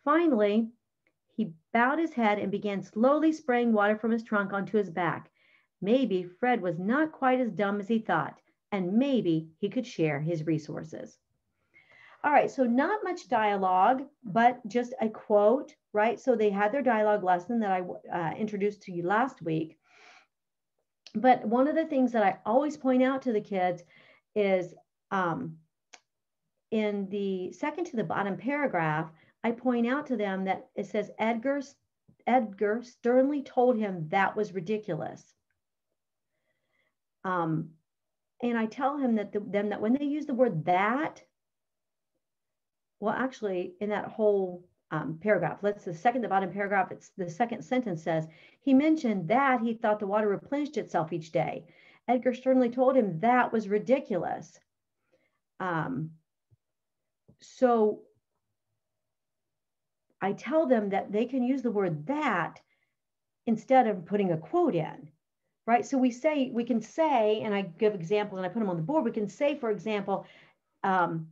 Finally, 0.04 0.70
he 1.34 1.54
bowed 1.72 1.98
his 1.98 2.14
head 2.14 2.38
and 2.38 2.52
began 2.52 2.82
slowly 2.82 3.32
spraying 3.32 3.72
water 3.72 3.96
from 3.96 4.12
his 4.12 4.22
trunk 4.22 4.52
onto 4.52 4.78
his 4.78 4.90
back. 4.90 5.28
Maybe 5.80 6.22
Fred 6.22 6.62
was 6.62 6.78
not 6.78 7.10
quite 7.10 7.40
as 7.40 7.50
dumb 7.50 7.80
as 7.80 7.88
he 7.88 7.98
thought 7.98 8.40
and 8.74 8.92
maybe 8.92 9.46
he 9.60 9.68
could 9.68 9.86
share 9.86 10.20
his 10.20 10.48
resources. 10.48 11.16
All 12.24 12.32
right, 12.32 12.50
so 12.50 12.64
not 12.64 13.04
much 13.04 13.28
dialogue, 13.28 14.02
but 14.24 14.66
just 14.66 14.94
a 15.00 15.08
quote, 15.08 15.72
right? 15.92 16.18
So 16.18 16.34
they 16.34 16.50
had 16.50 16.72
their 16.72 16.82
dialogue 16.82 17.22
lesson 17.22 17.60
that 17.60 17.70
I 17.70 17.82
uh, 18.12 18.34
introduced 18.34 18.82
to 18.82 18.92
you 18.92 19.04
last 19.04 19.42
week. 19.42 19.78
But 21.14 21.46
one 21.46 21.68
of 21.68 21.76
the 21.76 21.86
things 21.86 22.10
that 22.12 22.24
I 22.24 22.38
always 22.44 22.76
point 22.76 23.04
out 23.04 23.22
to 23.22 23.32
the 23.32 23.40
kids 23.40 23.84
is 24.34 24.74
um, 25.12 25.58
in 26.72 27.08
the 27.10 27.52
second 27.52 27.84
to 27.86 27.96
the 27.96 28.02
bottom 28.02 28.36
paragraph, 28.36 29.08
I 29.44 29.52
point 29.52 29.86
out 29.86 30.08
to 30.08 30.16
them 30.16 30.46
that 30.46 30.66
it 30.74 30.86
says 30.86 31.12
Edgar, 31.20 31.60
Edgar 32.26 32.82
sternly 32.82 33.42
told 33.42 33.78
him 33.78 34.08
that 34.08 34.34
was 34.34 34.52
ridiculous. 34.52 35.22
Um, 37.22 37.68
and 38.44 38.58
I 38.58 38.66
tell 38.66 38.98
him 38.98 39.14
that 39.16 39.32
the, 39.32 39.40
them 39.40 39.70
that 39.70 39.80
when 39.80 39.94
they 39.94 40.04
use 40.04 40.26
the 40.26 40.34
word 40.34 40.66
that, 40.66 41.22
well, 43.00 43.14
actually, 43.14 43.74
in 43.80 43.88
that 43.88 44.08
whole 44.08 44.64
um, 44.90 45.18
paragraph, 45.20 45.60
let's 45.62 45.84
the 45.84 45.94
second, 45.94 46.20
the 46.20 46.28
bottom 46.28 46.52
paragraph, 46.52 46.92
it's 46.92 47.10
the 47.16 47.28
second 47.30 47.62
sentence 47.62 48.02
says, 48.02 48.26
he 48.60 48.74
mentioned 48.74 49.28
that 49.28 49.62
he 49.62 49.72
thought 49.72 49.98
the 49.98 50.06
water 50.06 50.28
replenished 50.28 50.76
itself 50.76 51.12
each 51.12 51.32
day. 51.32 51.64
Edgar 52.06 52.34
sternly 52.34 52.68
told 52.68 52.96
him 52.96 53.18
that 53.20 53.50
was 53.50 53.66
ridiculous. 53.66 54.60
Um, 55.58 56.10
so 57.40 58.02
I 60.20 60.32
tell 60.32 60.66
them 60.66 60.90
that 60.90 61.10
they 61.10 61.24
can 61.24 61.42
use 61.42 61.62
the 61.62 61.70
word 61.70 62.06
that 62.08 62.60
instead 63.46 63.86
of 63.86 64.04
putting 64.04 64.32
a 64.32 64.36
quote 64.36 64.74
in, 64.74 65.08
right? 65.66 65.84
So 65.86 65.98
we 65.98 66.10
say, 66.10 66.50
we 66.52 66.64
can 66.64 66.80
say, 66.80 67.40
and 67.42 67.54
I 67.54 67.62
give 67.62 67.94
examples 67.94 68.38
and 68.38 68.46
I 68.46 68.48
put 68.48 68.60
them 68.60 68.70
on 68.70 68.76
the 68.76 68.82
board. 68.82 69.04
We 69.04 69.10
can 69.12 69.28
say, 69.28 69.56
for 69.56 69.70
example, 69.70 70.26
um, 70.82 71.28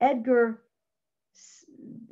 Edgar, 0.00 0.62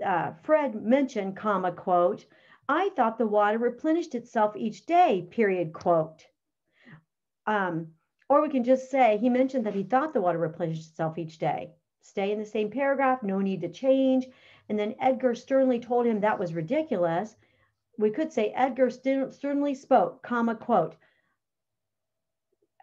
uh, 0.05 0.33
Fred 0.43 0.75
mentioned, 0.75 1.37
comma, 1.37 1.73
quote, 1.73 2.27
I 2.69 2.91
thought 2.91 3.19
the 3.19 3.27
water 3.27 3.59
replenished 3.59 4.15
itself 4.15 4.57
each 4.57 4.87
day, 4.87 5.27
period, 5.31 5.73
quote. 5.73 6.25
Um, 7.47 7.89
or 8.29 8.43
we 8.43 8.49
can 8.49 8.63
just 8.63 8.91
say, 8.91 9.19
he 9.19 9.29
mentioned 9.29 9.67
that 9.67 9.75
he 9.75 9.83
thought 9.83 10.13
the 10.13 10.21
water 10.21 10.39
replenished 10.39 10.91
itself 10.91 11.19
each 11.19 11.39
day. 11.39 11.73
Stay 12.01 12.31
in 12.31 12.39
the 12.39 12.47
same 12.47 12.71
paragraph, 12.71 13.23
no 13.23 13.41
need 13.41 13.61
to 13.63 13.69
change. 13.69 14.29
And 14.69 14.79
then 14.79 14.95
Edgar 15.01 15.35
sternly 15.35 15.81
told 15.81 16.07
him 16.07 16.21
that 16.21 16.39
was 16.39 16.55
ridiculous. 16.55 17.35
We 17.99 18.11
could 18.11 18.33
say 18.33 18.53
Edgar 18.55 18.89
sternly 18.89 19.75
spoke, 19.75 20.23
comma, 20.23 20.55
quote. 20.55 20.95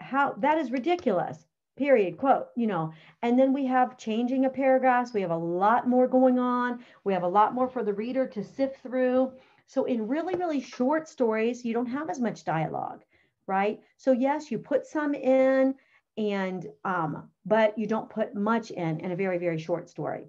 How 0.07 0.33
that 0.37 0.57
is 0.57 0.71
ridiculous, 0.71 1.45
period, 1.77 2.17
quote, 2.17 2.47
you 2.55 2.65
know. 2.65 2.93
And 3.21 3.37
then 3.37 3.51
we 3.51 3.65
have 3.65 3.97
changing 3.97 4.45
of 4.45 4.53
paragraphs. 4.53 5.13
We 5.13 5.21
have 5.21 5.31
a 5.31 5.37
lot 5.37 5.87
more 5.87 6.07
going 6.07 6.39
on. 6.39 6.83
We 7.03 7.13
have 7.13 7.23
a 7.23 7.27
lot 7.27 7.53
more 7.53 7.67
for 7.67 7.83
the 7.83 7.93
reader 7.93 8.25
to 8.27 8.43
sift 8.43 8.81
through. 8.81 9.33
So 9.65 9.83
in 9.83 10.07
really, 10.07 10.35
really 10.35 10.61
short 10.61 11.09
stories, 11.09 11.65
you 11.65 11.73
don't 11.73 11.87
have 11.87 12.09
as 12.09 12.21
much 12.21 12.45
dialogue, 12.45 13.03
right? 13.47 13.81
So 13.97 14.13
yes, 14.13 14.49
you 14.49 14.59
put 14.59 14.87
some 14.87 15.13
in 15.13 15.75
and 16.17 16.65
um, 16.85 17.29
but 17.45 17.77
you 17.77 17.85
don't 17.85 18.09
put 18.09 18.33
much 18.33 18.71
in 18.71 19.01
in 19.01 19.11
a 19.11 19.15
very, 19.15 19.37
very 19.37 19.59
short 19.59 19.89
story. 19.89 20.25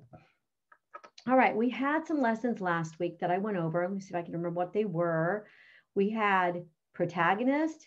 All 1.28 1.37
right, 1.37 1.54
we 1.54 1.68
had 1.68 2.06
some 2.06 2.20
lessons 2.20 2.61
last 2.61 2.99
week 2.99 3.20
that 3.20 3.30
I 3.30 3.38
went 3.38 3.58
over. 3.58 3.82
Let 3.82 3.92
me 3.92 4.00
see 4.00 4.11
if 4.11 4.16
I 4.16 4.23
can 4.23 4.32
remember 4.32 4.50
what 4.50 4.73
they 4.73 4.85
were. 4.85 5.47
We 5.94 6.11
had 6.11 6.64
protagonist, 6.94 7.87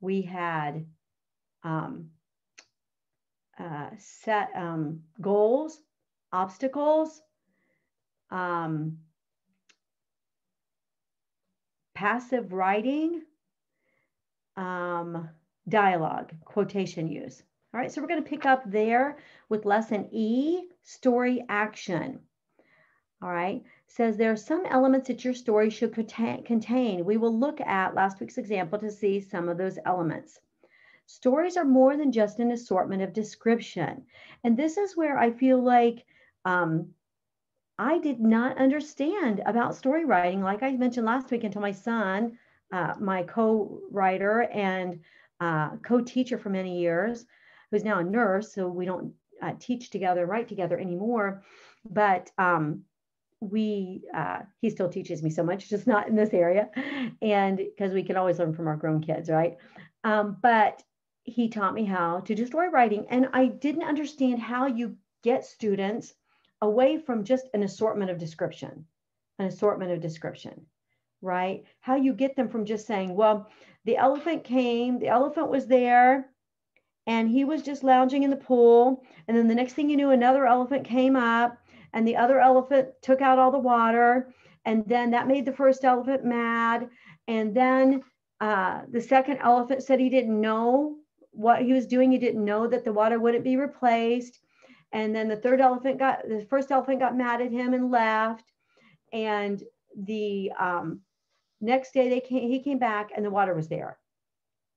we 0.00 0.22
had 0.22 0.86
um, 1.64 2.10
uh, 3.58 3.88
set 3.98 4.50
um, 4.54 5.00
goals, 5.20 5.80
obstacles, 6.32 7.22
um, 8.30 8.98
passive 11.94 12.52
writing, 12.52 13.22
um, 14.56 15.28
dialogue, 15.68 16.32
quotation 16.44 17.08
use. 17.08 17.42
All 17.72 17.80
right, 17.80 17.90
so 17.90 18.00
we're 18.00 18.08
going 18.08 18.22
to 18.22 18.28
pick 18.28 18.46
up 18.46 18.62
there 18.70 19.18
with 19.48 19.64
lesson 19.64 20.08
E, 20.12 20.68
story 20.82 21.44
action. 21.48 22.20
All 23.22 23.32
right, 23.32 23.62
says 23.86 24.16
there 24.16 24.32
are 24.32 24.36
some 24.36 24.66
elements 24.66 25.08
that 25.08 25.24
your 25.24 25.34
story 25.34 25.70
should 25.70 25.94
contain. 25.94 27.04
We 27.04 27.16
will 27.16 27.36
look 27.36 27.60
at 27.60 27.94
last 27.94 28.20
week's 28.20 28.38
example 28.38 28.78
to 28.80 28.90
see 28.90 29.20
some 29.20 29.48
of 29.48 29.56
those 29.56 29.78
elements. 29.86 30.38
Stories 31.06 31.56
are 31.56 31.64
more 31.64 31.96
than 31.96 32.12
just 32.12 32.38
an 32.38 32.50
assortment 32.50 33.02
of 33.02 33.12
description. 33.12 34.04
And 34.42 34.56
this 34.56 34.76
is 34.76 34.96
where 34.96 35.18
I 35.18 35.30
feel 35.30 35.62
like 35.62 36.04
um, 36.44 36.88
I 37.78 37.98
did 37.98 38.20
not 38.20 38.58
understand 38.58 39.42
about 39.46 39.74
story 39.74 40.04
writing, 40.04 40.42
like 40.42 40.62
I 40.62 40.72
mentioned 40.72 41.06
last 41.06 41.30
week, 41.30 41.44
until 41.44 41.62
my 41.62 41.72
son, 41.72 42.38
uh, 42.72 42.94
my 42.98 43.22
co 43.22 43.80
writer 43.90 44.42
and 44.42 45.00
uh, 45.40 45.76
co 45.84 46.00
teacher 46.00 46.38
for 46.38 46.50
many 46.50 46.78
years, 46.80 47.26
who's 47.70 47.84
now 47.84 47.98
a 47.98 48.04
nurse, 48.04 48.54
so 48.54 48.68
we 48.68 48.84
don't 48.84 49.12
uh, 49.42 49.52
teach 49.58 49.90
together, 49.90 50.26
write 50.26 50.48
together 50.48 50.78
anymore. 50.78 51.42
But 51.84 52.30
um, 52.38 52.84
we 53.50 54.02
uh, 54.14 54.40
he 54.60 54.70
still 54.70 54.88
teaches 54.88 55.22
me 55.22 55.30
so 55.30 55.42
much 55.42 55.68
just 55.68 55.86
not 55.86 56.08
in 56.08 56.16
this 56.16 56.32
area 56.32 56.68
and 57.22 57.58
because 57.58 57.92
we 57.92 58.02
can 58.02 58.16
always 58.16 58.38
learn 58.38 58.54
from 58.54 58.68
our 58.68 58.76
grown 58.76 59.00
kids 59.02 59.28
right 59.28 59.56
um, 60.04 60.36
but 60.42 60.82
he 61.24 61.48
taught 61.48 61.74
me 61.74 61.84
how 61.84 62.20
to 62.20 62.34
do 62.34 62.46
story 62.46 62.68
writing 62.68 63.06
and 63.10 63.28
i 63.32 63.46
didn't 63.46 63.82
understand 63.82 64.38
how 64.38 64.66
you 64.66 64.96
get 65.22 65.44
students 65.44 66.14
away 66.62 66.98
from 66.98 67.24
just 67.24 67.48
an 67.54 67.62
assortment 67.62 68.10
of 68.10 68.18
description 68.18 68.84
an 69.38 69.46
assortment 69.46 69.90
of 69.90 70.00
description 70.00 70.66
right? 71.24 71.64
How 71.80 71.96
you 71.96 72.12
get 72.12 72.36
them 72.36 72.48
from 72.48 72.66
just 72.66 72.86
saying 72.86 73.16
well 73.16 73.50
the 73.84 73.96
elephant 73.96 74.44
came 74.44 74.98
the 74.98 75.08
elephant 75.08 75.50
was 75.50 75.66
there 75.66 76.30
and 77.06 77.28
he 77.28 77.44
was 77.44 77.62
just 77.62 77.82
lounging 77.82 78.22
in 78.22 78.30
the 78.30 78.36
pool 78.36 79.02
and 79.26 79.36
then 79.36 79.48
the 79.48 79.54
next 79.54 79.72
thing 79.72 79.88
you 79.88 79.96
knew 79.96 80.10
another 80.10 80.46
elephant 80.46 80.84
came 80.84 81.16
up 81.16 81.58
and 81.92 82.06
the 82.06 82.16
other 82.16 82.40
elephant 82.40 82.88
took 83.02 83.22
out 83.22 83.38
all 83.38 83.50
the 83.50 83.58
water 83.58 84.32
and 84.66 84.84
then 84.86 85.10
that 85.10 85.26
made 85.26 85.44
the 85.46 85.52
first 85.52 85.84
elephant 85.84 86.24
mad 86.24 86.88
and 87.26 87.54
then 87.54 88.02
uh, 88.40 88.82
the 88.90 89.00
second 89.00 89.38
elephant 89.38 89.82
said 89.82 89.98
he 89.98 90.10
didn't 90.10 90.40
know 90.40 90.96
what 91.34 91.62
he 91.62 91.72
was 91.72 91.86
doing 91.86 92.12
he 92.12 92.18
didn't 92.18 92.44
know 92.44 92.66
that 92.66 92.84
the 92.84 92.92
water 92.92 93.18
wouldn't 93.18 93.44
be 93.44 93.56
replaced. 93.56 94.38
And 94.92 95.14
then 95.14 95.28
the 95.28 95.36
third 95.36 95.60
elephant 95.60 95.98
got 95.98 96.28
the 96.28 96.46
first 96.48 96.70
elephant 96.70 97.00
got 97.00 97.16
mad 97.16 97.40
at 97.40 97.50
him 97.50 97.74
and 97.74 97.90
left. 97.90 98.44
And 99.12 99.62
the 99.96 100.52
um, 100.58 101.00
next 101.60 101.92
day 101.92 102.08
they 102.08 102.20
came 102.20 102.48
he 102.48 102.60
came 102.60 102.78
back 102.78 103.10
and 103.14 103.24
the 103.24 103.30
water 103.30 103.54
was 103.54 103.68
there. 103.68 103.98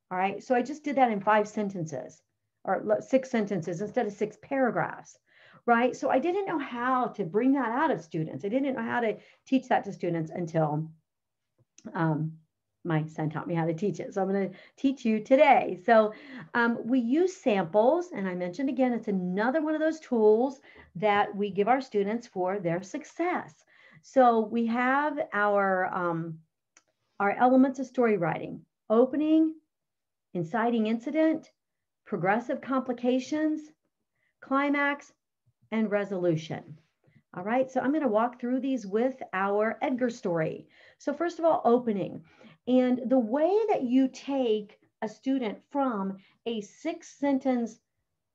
All 0.10 0.18
right. 0.18 0.42
So 0.44 0.56
i 0.56 0.62
just 0.62 0.84
did 0.84 0.96
that 0.96 1.12
in 1.12 1.22
five 1.22 1.48
sentences 1.48 2.22
or 2.64 2.98
six 3.02 3.30
sentences 3.30 3.82
instead 3.82 4.08
of 4.08 4.14
six 4.14 4.38
paragraphs. 4.42 5.18
Right? 5.66 5.96
So 5.96 6.10
I 6.10 6.20
didn't 6.20 6.48
know 6.48 6.60
how 6.60 7.08
to 7.08 7.26
bring 7.26 7.54
that 7.54 7.72
out 7.72 7.92
of 7.92 8.02
students. 8.02 8.46
I 8.46 8.50
didn't 8.50 8.76
know 8.76 8.82
how 8.82 9.02
to 9.02 9.18
teach 9.46 9.68
that 9.68 9.84
to 9.84 9.94
students 9.94 10.32
until 10.34 10.90
um, 11.94 12.38
my 12.88 13.06
son 13.06 13.30
taught 13.30 13.48
me 13.48 13.56
how 13.56 13.66
to 13.66 13.74
teach 13.74 14.00
it. 14.00 14.14
So 14.14 14.22
I'm 14.22 14.30
going 14.30 14.50
to 14.50 14.58
teach 14.78 15.06
you 15.06 15.20
today. 15.20 15.80
So 15.86 16.14
um, 16.54 16.80
we 16.86 17.00
use 17.00 17.36
samples, 17.36 18.12
and 18.14 18.28
I 18.28 18.36
mentioned 18.36 18.70
again, 18.70 18.94
it's 18.94 19.08
another 19.08 19.62
one 19.62 19.76
of 19.76 19.82
those 19.82 20.00
tools 20.00 20.60
that 20.96 21.36
we 21.36 21.50
give 21.50 21.68
our 21.68 21.82
students 21.82 22.26
for 22.28 22.60
their 22.60 22.82
success. 22.82 23.66
So 24.02 24.40
we 24.40 24.66
have 24.68 25.20
our 25.34 25.94
um, 25.94 26.40
our 27.20 27.32
elements 27.32 27.80
of 27.80 27.88
story 27.88 28.18
writing: 28.18 28.62
opening, 28.90 29.56
inciting 30.34 30.88
incident, 30.88 31.52
progressive 32.06 32.62
complications, 32.62 33.62
climax, 34.42 35.12
and 35.72 35.92
resolution. 35.92 36.80
All 37.34 37.44
right, 37.44 37.70
so 37.70 37.82
I'm 37.82 37.92
going 37.92 38.02
to 38.02 38.08
walk 38.08 38.40
through 38.40 38.62
these 38.62 38.88
with 38.88 39.22
our 39.34 39.78
Edgar 39.82 40.10
story. 40.10 40.68
So, 40.98 41.14
first 41.14 41.38
of 41.38 41.46
all, 41.46 41.62
opening. 41.66 42.24
And 42.68 43.02
the 43.10 43.20
way 43.20 43.58
that 43.70 43.84
you 43.84 44.08
take 44.08 44.80
a 45.02 45.08
student 45.08 45.60
from 45.72 46.18
a 46.46 46.62
six 46.62 47.18
sentence, 47.18 47.80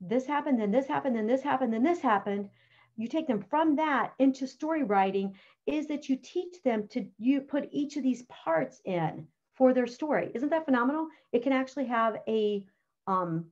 this 0.00 0.26
happened, 0.26 0.60
then 0.60 0.70
this 0.70 0.86
happened, 0.86 1.16
then 1.16 1.26
this 1.26 1.42
happened, 1.42 1.72
then 1.72 1.82
this 1.82 2.00
happened, 2.00 2.48
you 2.96 3.08
take 3.08 3.26
them 3.26 3.44
from 3.48 3.76
that 3.76 4.12
into 4.18 4.46
story 4.46 4.82
writing 4.82 5.34
is 5.66 5.86
that 5.88 6.08
you 6.08 6.16
teach 6.16 6.62
them 6.62 6.86
to 6.88 7.06
you 7.18 7.40
put 7.40 7.68
each 7.72 7.96
of 7.96 8.02
these 8.02 8.22
parts 8.24 8.80
in 8.84 9.26
for 9.54 9.72
their 9.72 9.86
story. 9.86 10.30
Isn't 10.34 10.50
that 10.50 10.64
phenomenal? 10.64 11.08
It 11.32 11.42
can 11.42 11.52
actually 11.52 11.86
have 11.86 12.16
a 12.28 12.64
um, 13.06 13.46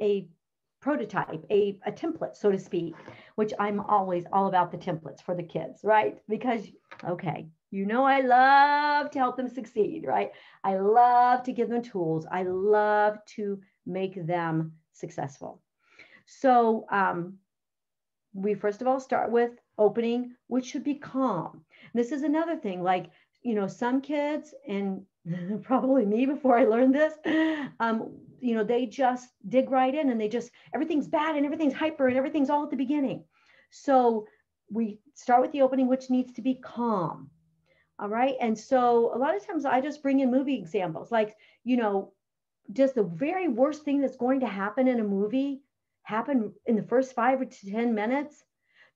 a 0.00 0.28
prototype, 0.80 1.44
a, 1.50 1.78
a 1.86 1.92
template, 1.92 2.36
so 2.36 2.50
to 2.50 2.58
speak, 2.58 2.94
which 3.34 3.52
I'm 3.58 3.80
always 3.80 4.24
all 4.32 4.46
about 4.46 4.70
the 4.70 4.78
templates 4.78 5.20
for 5.20 5.34
the 5.34 5.42
kids, 5.42 5.80
right? 5.82 6.18
Because, 6.28 6.62
okay, 7.04 7.48
you 7.76 7.84
know, 7.84 8.04
I 8.04 8.20
love 8.22 9.10
to 9.10 9.18
help 9.18 9.36
them 9.36 9.48
succeed, 9.48 10.06
right? 10.06 10.30
I 10.64 10.78
love 10.78 11.42
to 11.42 11.52
give 11.52 11.68
them 11.68 11.82
tools. 11.82 12.26
I 12.30 12.42
love 12.42 13.18
to 13.36 13.60
make 13.84 14.26
them 14.26 14.72
successful. 14.92 15.60
So, 16.24 16.86
um, 16.90 17.34
we 18.32 18.54
first 18.54 18.80
of 18.80 18.86
all 18.86 18.98
start 18.98 19.30
with 19.30 19.52
opening, 19.76 20.34
which 20.46 20.64
should 20.66 20.84
be 20.84 20.94
calm. 20.94 21.64
This 21.92 22.12
is 22.12 22.22
another 22.22 22.56
thing, 22.56 22.82
like, 22.82 23.10
you 23.42 23.54
know, 23.54 23.66
some 23.66 24.00
kids, 24.00 24.54
and 24.66 25.02
probably 25.62 26.06
me 26.06 26.24
before 26.24 26.58
I 26.58 26.64
learned 26.64 26.94
this, 26.94 27.14
um, 27.78 28.10
you 28.40 28.54
know, 28.54 28.64
they 28.64 28.86
just 28.86 29.28
dig 29.48 29.70
right 29.70 29.94
in 29.94 30.10
and 30.10 30.20
they 30.20 30.28
just, 30.28 30.50
everything's 30.74 31.08
bad 31.08 31.36
and 31.36 31.44
everything's 31.44 31.74
hyper 31.74 32.08
and 32.08 32.16
everything's 32.16 32.48
all 32.48 32.64
at 32.64 32.70
the 32.70 32.76
beginning. 32.76 33.24
So 33.70 34.26
we 34.70 34.98
start 35.14 35.42
with 35.42 35.52
the 35.52 35.62
opening, 35.62 35.88
which 35.88 36.10
needs 36.10 36.32
to 36.34 36.42
be 36.42 36.54
calm. 36.54 37.30
All 37.98 38.08
right. 38.08 38.34
And 38.40 38.58
so 38.58 39.14
a 39.14 39.18
lot 39.18 39.36
of 39.36 39.46
times 39.46 39.64
I 39.64 39.80
just 39.80 40.02
bring 40.02 40.20
in 40.20 40.30
movie 40.30 40.56
examples 40.58 41.10
like, 41.10 41.36
you 41.64 41.76
know, 41.76 42.12
does 42.72 42.92
the 42.92 43.04
very 43.04 43.48
worst 43.48 43.84
thing 43.84 44.00
that's 44.00 44.16
going 44.16 44.40
to 44.40 44.46
happen 44.46 44.88
in 44.88 45.00
a 45.00 45.04
movie 45.04 45.62
happen 46.02 46.52
in 46.66 46.76
the 46.76 46.82
first 46.82 47.14
five 47.14 47.48
to 47.48 47.70
10 47.70 47.94
minutes? 47.94 48.44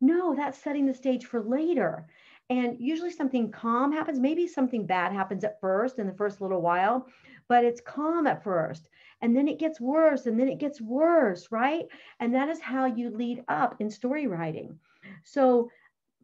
No, 0.00 0.34
that's 0.34 0.58
setting 0.58 0.86
the 0.86 0.94
stage 0.94 1.26
for 1.26 1.42
later. 1.42 2.06
And 2.50 2.76
usually 2.80 3.12
something 3.12 3.52
calm 3.52 3.92
happens. 3.92 4.18
Maybe 4.18 4.46
something 4.48 4.86
bad 4.86 5.12
happens 5.12 5.44
at 5.44 5.60
first 5.60 5.98
in 5.98 6.06
the 6.06 6.14
first 6.14 6.40
little 6.40 6.60
while, 6.60 7.06
but 7.48 7.64
it's 7.64 7.80
calm 7.80 8.26
at 8.26 8.42
first. 8.42 8.88
And 9.22 9.36
then 9.36 9.46
it 9.46 9.58
gets 9.58 9.80
worse 9.80 10.26
and 10.26 10.38
then 10.38 10.48
it 10.48 10.58
gets 10.58 10.80
worse, 10.80 11.52
right? 11.52 11.84
And 12.18 12.34
that 12.34 12.48
is 12.48 12.60
how 12.60 12.86
you 12.86 13.10
lead 13.10 13.44
up 13.48 13.76
in 13.80 13.90
story 13.90 14.26
writing. 14.26 14.78
So 15.24 15.70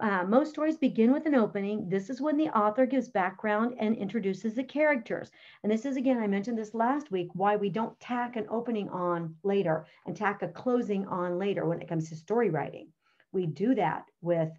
uh, 0.00 0.24
most 0.24 0.50
stories 0.50 0.76
begin 0.76 1.10
with 1.10 1.24
an 1.26 1.34
opening. 1.34 1.88
This 1.88 2.10
is 2.10 2.20
when 2.20 2.36
the 2.36 2.48
author 2.48 2.84
gives 2.84 3.08
background 3.08 3.74
and 3.78 3.96
introduces 3.96 4.54
the 4.54 4.64
characters. 4.64 5.30
And 5.62 5.72
this 5.72 5.86
is, 5.86 5.96
again, 5.96 6.18
I 6.18 6.26
mentioned 6.26 6.58
this 6.58 6.74
last 6.74 7.10
week, 7.10 7.28
why 7.32 7.56
we 7.56 7.70
don't 7.70 7.98
tack 7.98 8.36
an 8.36 8.46
opening 8.50 8.90
on 8.90 9.34
later 9.42 9.86
and 10.06 10.14
tack 10.14 10.42
a 10.42 10.48
closing 10.48 11.06
on 11.06 11.38
later 11.38 11.64
when 11.64 11.80
it 11.80 11.88
comes 11.88 12.10
to 12.10 12.16
story 12.16 12.50
writing. 12.50 12.88
We 13.32 13.46
do 13.46 13.74
that 13.76 14.04
with 14.20 14.50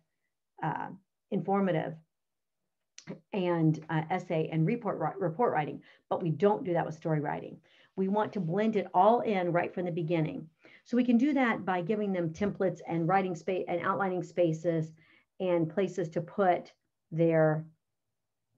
uh, 0.64 0.88
informative 1.30 1.94
and 3.32 3.80
uh, 3.90 4.02
essay 4.10 4.50
and 4.52 4.66
report, 4.66 5.00
report 5.20 5.54
writing, 5.54 5.82
but 6.10 6.22
we 6.22 6.32
don't 6.32 6.64
do 6.64 6.74
that 6.74 6.86
with 6.86 6.96
story 6.96 7.20
writing. 7.20 7.58
We 7.96 8.08
want 8.08 8.34
to 8.34 8.40
blend 8.40 8.76
it 8.76 8.88
all 8.94 9.22
in 9.22 9.52
right 9.52 9.74
from 9.74 9.86
the 9.86 9.92
beginning. 9.92 10.50
So 10.84 10.98
we 10.98 11.04
can 11.04 11.18
do 11.18 11.34
that 11.34 11.64
by 11.64 11.82
giving 11.82 12.12
them 12.12 12.30
templates 12.30 12.80
and 12.88 13.08
writing 13.08 13.36
space 13.36 13.66
and 13.68 13.82
outlining 13.82 14.24
spaces 14.24 14.94
and 15.40 15.70
places 15.70 16.10
to 16.10 16.22
put 16.22 16.74
their 17.12 17.66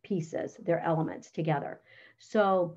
pieces, 0.03 0.55
their 0.57 0.79
elements 0.79 1.31
together. 1.31 1.81
So 2.17 2.75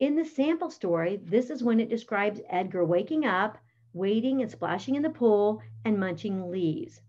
in 0.00 0.14
the 0.14 0.24
sample 0.24 0.70
story, 0.70 1.20
this 1.24 1.50
is 1.50 1.62
when 1.62 1.80
it 1.80 1.88
describes 1.88 2.40
Edgar 2.50 2.84
waking 2.84 3.24
up, 3.24 3.58
wading 3.92 4.42
and 4.42 4.50
splashing 4.50 4.94
in 4.94 5.02
the 5.02 5.10
pool, 5.10 5.62
and 5.84 5.98
munching 5.98 6.50
leaves. 6.50 7.00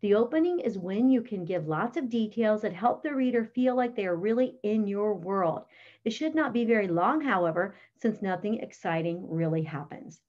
The 0.00 0.14
opening 0.14 0.60
is 0.60 0.78
when 0.78 1.08
you 1.08 1.22
can 1.22 1.44
give 1.44 1.66
lots 1.66 1.96
of 1.96 2.08
details 2.08 2.62
that 2.62 2.72
help 2.72 3.02
the 3.02 3.14
reader 3.14 3.44
feel 3.44 3.74
like 3.74 3.96
they 3.96 4.06
are 4.06 4.14
really 4.14 4.56
in 4.62 4.86
your 4.86 5.14
world. 5.14 5.64
It 6.04 6.10
should 6.10 6.36
not 6.36 6.52
be 6.52 6.64
very 6.64 6.86
long, 6.86 7.20
however, 7.20 7.74
since 7.96 8.22
nothing 8.22 8.58
exciting 8.58 9.28
really 9.28 9.62
happens. 9.62 10.20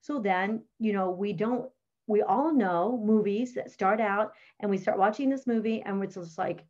So 0.00 0.20
then, 0.20 0.62
you 0.78 0.92
know, 0.92 1.10
we 1.10 1.32
don't 1.32 1.68
we 2.08 2.22
all 2.22 2.52
know 2.52 3.00
movies 3.04 3.54
that 3.54 3.70
start 3.70 4.00
out 4.00 4.32
and 4.58 4.70
we 4.70 4.78
start 4.78 4.98
watching 4.98 5.28
this 5.30 5.46
movie 5.46 5.82
and 5.82 6.00
we're 6.00 6.06
just 6.06 6.38
like, 6.38 6.64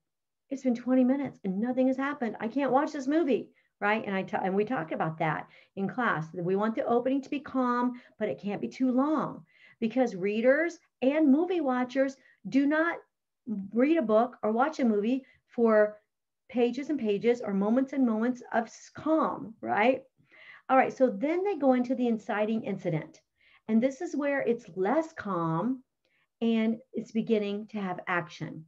it's 0.51 0.65
been 0.65 0.75
20 0.75 1.05
minutes 1.05 1.39
and 1.45 1.61
nothing 1.61 1.87
has 1.87 1.97
happened. 1.97 2.37
I 2.41 2.49
can't 2.49 2.73
watch 2.73 2.93
this 2.93 3.07
movie. 3.07 3.51
Right. 3.81 4.05
And 4.05 4.15
I 4.15 4.23
t- 4.25 4.37
and 4.43 4.57
we 4.57 4.65
talk 4.65 4.91
about 4.91 5.19
that 5.19 5.47
in 5.77 5.89
class. 5.89 6.27
We 6.35 6.57
want 6.57 6.75
the 6.75 6.85
opening 6.85 7.23
to 7.23 7.31
be 7.31 7.39
calm, 7.39 8.01
but 8.19 8.29
it 8.29 8.41
can't 8.41 8.61
be 8.61 8.67
too 8.67 8.91
long 8.91 9.45
because 9.79 10.17
readers 10.17 10.81
and 11.01 11.31
movie 11.31 11.61
watchers 11.61 12.17
do 12.49 12.67
not 12.67 12.97
read 13.73 13.97
a 13.97 14.03
book 14.03 14.37
or 14.43 14.51
watch 14.51 14.81
a 14.81 14.85
movie 14.85 15.25
for 15.47 16.01
pages 16.49 16.91
and 16.91 16.99
pages 16.99 17.41
or 17.41 17.55
moments 17.55 17.93
and 17.93 18.05
moments 18.05 18.43
of 18.53 18.69
calm, 18.95 19.55
right? 19.61 20.03
All 20.69 20.77
right, 20.77 20.93
so 20.93 21.09
then 21.09 21.45
they 21.45 21.57
go 21.57 21.75
into 21.75 21.95
the 21.95 22.09
inciting 22.09 22.65
incident. 22.65 23.21
And 23.69 23.83
this 23.83 24.01
is 24.01 24.17
where 24.17 24.41
it's 24.41 24.65
less 24.77 25.13
calm 25.13 25.83
and 26.41 26.79
it's 26.95 27.13
beginning 27.13 27.67
to 27.69 27.81
have 27.81 28.01
action. 28.07 28.65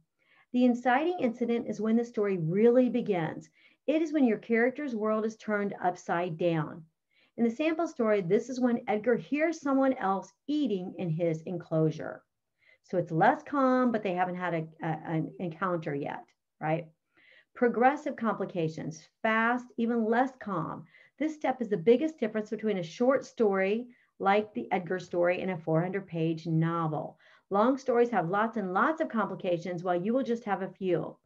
The 0.53 0.65
inciting 0.65 1.17
incident 1.19 1.67
is 1.67 1.81
when 1.81 1.95
the 1.95 2.05
story 2.05 2.37
really 2.37 2.89
begins. 2.89 3.49
It 3.87 4.01
is 4.01 4.13
when 4.13 4.25
your 4.25 4.37
character's 4.37 4.95
world 4.95 5.25
is 5.25 5.37
turned 5.37 5.73
upside 5.83 6.37
down. 6.37 6.85
In 7.37 7.45
the 7.45 7.49
sample 7.49 7.87
story, 7.87 8.21
this 8.21 8.49
is 8.49 8.59
when 8.59 8.83
Edgar 8.87 9.15
hears 9.15 9.61
someone 9.61 9.93
else 9.93 10.31
eating 10.47 10.93
in 10.97 11.09
his 11.09 11.41
enclosure. 11.43 12.21
So 12.83 12.97
it's 12.97 13.11
less 13.11 13.41
calm, 13.41 13.91
but 13.91 14.03
they 14.03 14.13
haven't 14.13 14.35
had 14.35 14.53
a, 14.53 14.67
a, 14.83 14.99
an 15.07 15.33
encounter 15.39 15.95
yet, 15.95 16.25
right? 16.59 16.85
Progressive 17.55 18.15
complications, 18.15 19.07
fast, 19.23 19.65
even 19.77 20.05
less 20.05 20.31
calm. 20.39 20.85
This 21.17 21.33
step 21.33 21.61
is 21.61 21.69
the 21.69 21.77
biggest 21.77 22.19
difference 22.19 22.49
between 22.49 22.77
a 22.77 22.83
short 22.83 23.25
story 23.25 23.87
like 24.21 24.53
the 24.53 24.71
Edgar 24.71 24.99
story 24.99 25.41
in 25.41 25.49
a 25.49 25.57
400 25.57 26.05
page 26.05 26.45
novel. 26.45 27.17
Long 27.49 27.77
stories 27.77 28.11
have 28.11 28.29
lots 28.29 28.55
and 28.55 28.73
lots 28.73 29.01
of 29.01 29.09
complications, 29.09 29.83
while 29.83 29.99
you 30.01 30.13
will 30.13 30.23
just 30.23 30.45
have 30.45 30.61
a 30.61 30.69
few. 30.69 31.17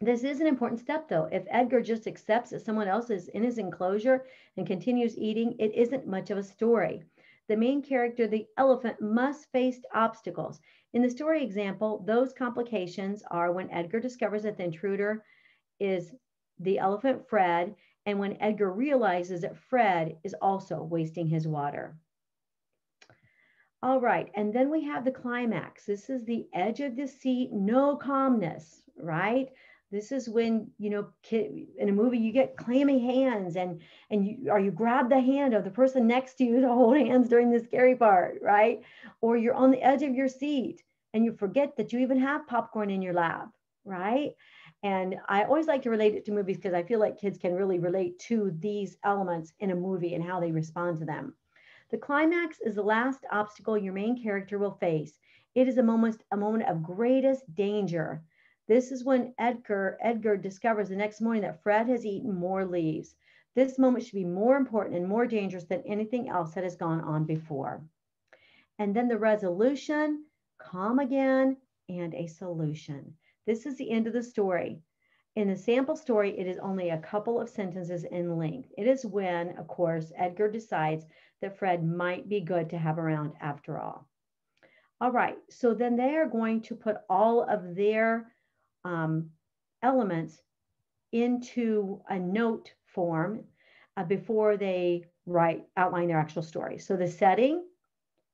This 0.00 0.22
is 0.22 0.40
an 0.40 0.46
important 0.46 0.80
step, 0.80 1.08
though. 1.08 1.28
If 1.32 1.44
Edgar 1.48 1.80
just 1.80 2.06
accepts 2.06 2.50
that 2.50 2.62
someone 2.62 2.88
else 2.88 3.08
is 3.08 3.28
in 3.28 3.42
his 3.42 3.58
enclosure 3.58 4.24
and 4.56 4.66
continues 4.66 5.16
eating, 5.16 5.54
it 5.58 5.74
isn't 5.74 6.06
much 6.06 6.30
of 6.30 6.38
a 6.38 6.42
story. 6.42 7.02
The 7.48 7.56
main 7.56 7.82
character, 7.82 8.26
the 8.26 8.46
elephant, 8.56 9.00
must 9.00 9.50
face 9.50 9.80
obstacles. 9.94 10.60
In 10.92 11.02
the 11.02 11.10
story 11.10 11.42
example, 11.42 12.02
those 12.06 12.32
complications 12.32 13.22
are 13.30 13.52
when 13.52 13.70
Edgar 13.70 14.00
discovers 14.00 14.42
that 14.42 14.56
the 14.56 14.64
intruder 14.64 15.24
is 15.80 16.14
the 16.58 16.78
elephant 16.78 17.28
Fred 17.28 17.74
and 18.06 18.18
when 18.18 18.36
Edgar 18.40 18.70
realizes 18.70 19.42
that 19.42 19.56
Fred 19.56 20.16
is 20.24 20.34
also 20.40 20.82
wasting 20.82 21.26
his 21.26 21.46
water. 21.46 21.96
All 23.82 24.00
right, 24.00 24.30
and 24.36 24.52
then 24.52 24.70
we 24.70 24.84
have 24.84 25.04
the 25.04 25.10
climax. 25.10 25.86
This 25.86 26.08
is 26.08 26.24
the 26.24 26.46
edge 26.54 26.80
of 26.80 26.94
the 26.94 27.08
seat, 27.08 27.52
no 27.52 27.96
calmness, 27.96 28.82
right? 28.96 29.48
This 29.90 30.10
is 30.10 30.28
when 30.28 30.70
you 30.78 30.88
know 30.88 31.08
in 31.30 31.88
a 31.88 31.92
movie 31.92 32.18
you 32.18 32.32
get 32.32 32.56
clammy 32.56 32.98
hands 32.98 33.56
and 33.56 33.82
and 34.10 34.26
you 34.26 34.50
or 34.50 34.58
you 34.58 34.70
grab 34.70 35.10
the 35.10 35.20
hand 35.20 35.52
of 35.52 35.64
the 35.64 35.70
person 35.70 36.06
next 36.06 36.34
to 36.34 36.44
you 36.44 36.62
to 36.62 36.68
hold 36.68 36.96
hands 36.96 37.28
during 37.28 37.50
the 37.50 37.60
scary 37.60 37.94
part, 37.94 38.38
right? 38.40 38.82
Or 39.20 39.36
you're 39.36 39.54
on 39.54 39.70
the 39.70 39.82
edge 39.82 40.02
of 40.02 40.14
your 40.14 40.28
seat 40.28 40.82
and 41.12 41.24
you 41.24 41.32
forget 41.32 41.76
that 41.76 41.92
you 41.92 41.98
even 41.98 42.18
have 42.20 42.46
popcorn 42.46 42.88
in 42.88 43.02
your 43.02 43.12
lap, 43.12 43.50
right? 43.84 44.30
And 44.82 45.16
I 45.28 45.44
always 45.44 45.68
like 45.68 45.82
to 45.82 45.90
relate 45.90 46.14
it 46.14 46.24
to 46.24 46.32
movies 46.32 46.56
because 46.56 46.74
I 46.74 46.82
feel 46.82 46.98
like 46.98 47.20
kids 47.20 47.38
can 47.38 47.54
really 47.54 47.78
relate 47.78 48.18
to 48.20 48.50
these 48.58 48.96
elements 49.04 49.52
in 49.60 49.70
a 49.70 49.76
movie 49.76 50.14
and 50.14 50.24
how 50.24 50.40
they 50.40 50.50
respond 50.50 50.98
to 50.98 51.04
them. 51.04 51.34
The 51.90 51.98
climax 51.98 52.58
is 52.60 52.74
the 52.74 52.82
last 52.82 53.24
obstacle 53.30 53.78
your 53.78 53.92
main 53.92 54.20
character 54.20 54.58
will 54.58 54.72
face. 54.72 55.20
It 55.54 55.68
is 55.68 55.78
a 55.78 55.82
moment, 55.82 56.24
a 56.32 56.36
moment 56.36 56.68
of 56.68 56.82
greatest 56.82 57.54
danger. 57.54 58.22
This 58.66 58.90
is 58.90 59.04
when 59.04 59.34
Edgar, 59.38 59.98
Edgar 60.00 60.36
discovers 60.36 60.88
the 60.88 60.96
next 60.96 61.20
morning 61.20 61.42
that 61.42 61.62
Fred 61.62 61.88
has 61.88 62.06
eaten 62.06 62.34
more 62.34 62.64
leaves. 62.64 63.14
This 63.54 63.78
moment 63.78 64.04
should 64.04 64.14
be 64.14 64.24
more 64.24 64.56
important 64.56 64.96
and 64.96 65.06
more 65.06 65.26
dangerous 65.26 65.64
than 65.64 65.82
anything 65.82 66.28
else 66.28 66.54
that 66.54 66.64
has 66.64 66.74
gone 66.74 67.02
on 67.02 67.24
before. 67.24 67.82
And 68.78 68.96
then 68.96 69.08
the 69.08 69.18
resolution, 69.18 70.24
calm 70.58 70.98
again, 70.98 71.58
and 71.88 72.14
a 72.14 72.26
solution. 72.26 73.14
This 73.46 73.66
is 73.66 73.76
the 73.76 73.90
end 73.90 74.06
of 74.06 74.12
the 74.12 74.22
story. 74.22 74.80
In 75.34 75.48
the 75.48 75.56
sample 75.56 75.96
story, 75.96 76.38
it 76.38 76.46
is 76.46 76.58
only 76.58 76.90
a 76.90 76.98
couple 76.98 77.40
of 77.40 77.48
sentences 77.48 78.04
in 78.04 78.36
length. 78.36 78.70
It 78.76 78.86
is 78.86 79.06
when, 79.06 79.56
of 79.58 79.66
course, 79.66 80.12
Edgar 80.16 80.50
decides 80.50 81.06
that 81.40 81.56
Fred 81.58 81.84
might 81.84 82.28
be 82.28 82.40
good 82.40 82.70
to 82.70 82.78
have 82.78 82.98
around 82.98 83.32
after 83.40 83.78
all. 83.78 84.08
All 85.00 85.10
right, 85.10 85.38
so 85.50 85.74
then 85.74 85.96
they 85.96 86.16
are 86.16 86.28
going 86.28 86.60
to 86.62 86.76
put 86.76 86.98
all 87.08 87.42
of 87.42 87.74
their 87.74 88.30
um, 88.84 89.30
elements 89.82 90.40
into 91.12 92.00
a 92.08 92.18
note 92.18 92.72
form 92.86 93.44
uh, 93.96 94.04
before 94.04 94.56
they 94.56 95.04
write 95.26 95.64
outline 95.76 96.08
their 96.08 96.18
actual 96.18 96.42
story. 96.42 96.78
So 96.78 96.96
the 96.96 97.08
setting, 97.08 97.64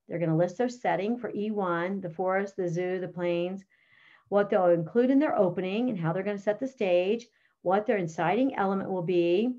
they're 0.08 0.18
going 0.18 0.30
to 0.30 0.36
list 0.36 0.58
their 0.58 0.68
setting 0.68 1.16
for 1.16 1.32
E1, 1.32 2.02
the 2.02 2.10
forest, 2.10 2.56
the 2.56 2.68
zoo, 2.68 3.00
the 3.00 3.08
plains, 3.08 3.64
what 4.28 4.50
they'll 4.50 4.66
include 4.66 5.10
in 5.10 5.18
their 5.18 5.36
opening 5.36 5.88
and 5.88 5.98
how 5.98 6.12
they're 6.12 6.22
going 6.22 6.36
to 6.36 6.42
set 6.42 6.60
the 6.60 6.68
stage, 6.68 7.26
what 7.62 7.86
their 7.86 7.96
inciting 7.96 8.54
element 8.54 8.90
will 8.90 9.02
be, 9.02 9.50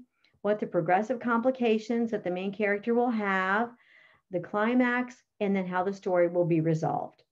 what 0.41 0.59
the 0.59 0.67
progressive 0.67 1.19
complications 1.19 2.11
that 2.11 2.23
the 2.23 2.31
main 2.31 2.51
character 2.51 2.93
will 2.93 3.09
have, 3.09 3.71
the 4.31 4.39
climax, 4.39 5.23
and 5.39 5.55
then 5.55 5.65
how 5.65 5.83
the 5.83 5.93
story 5.93 6.27
will 6.27 6.45
be 6.45 6.61
resolved. 6.61 7.23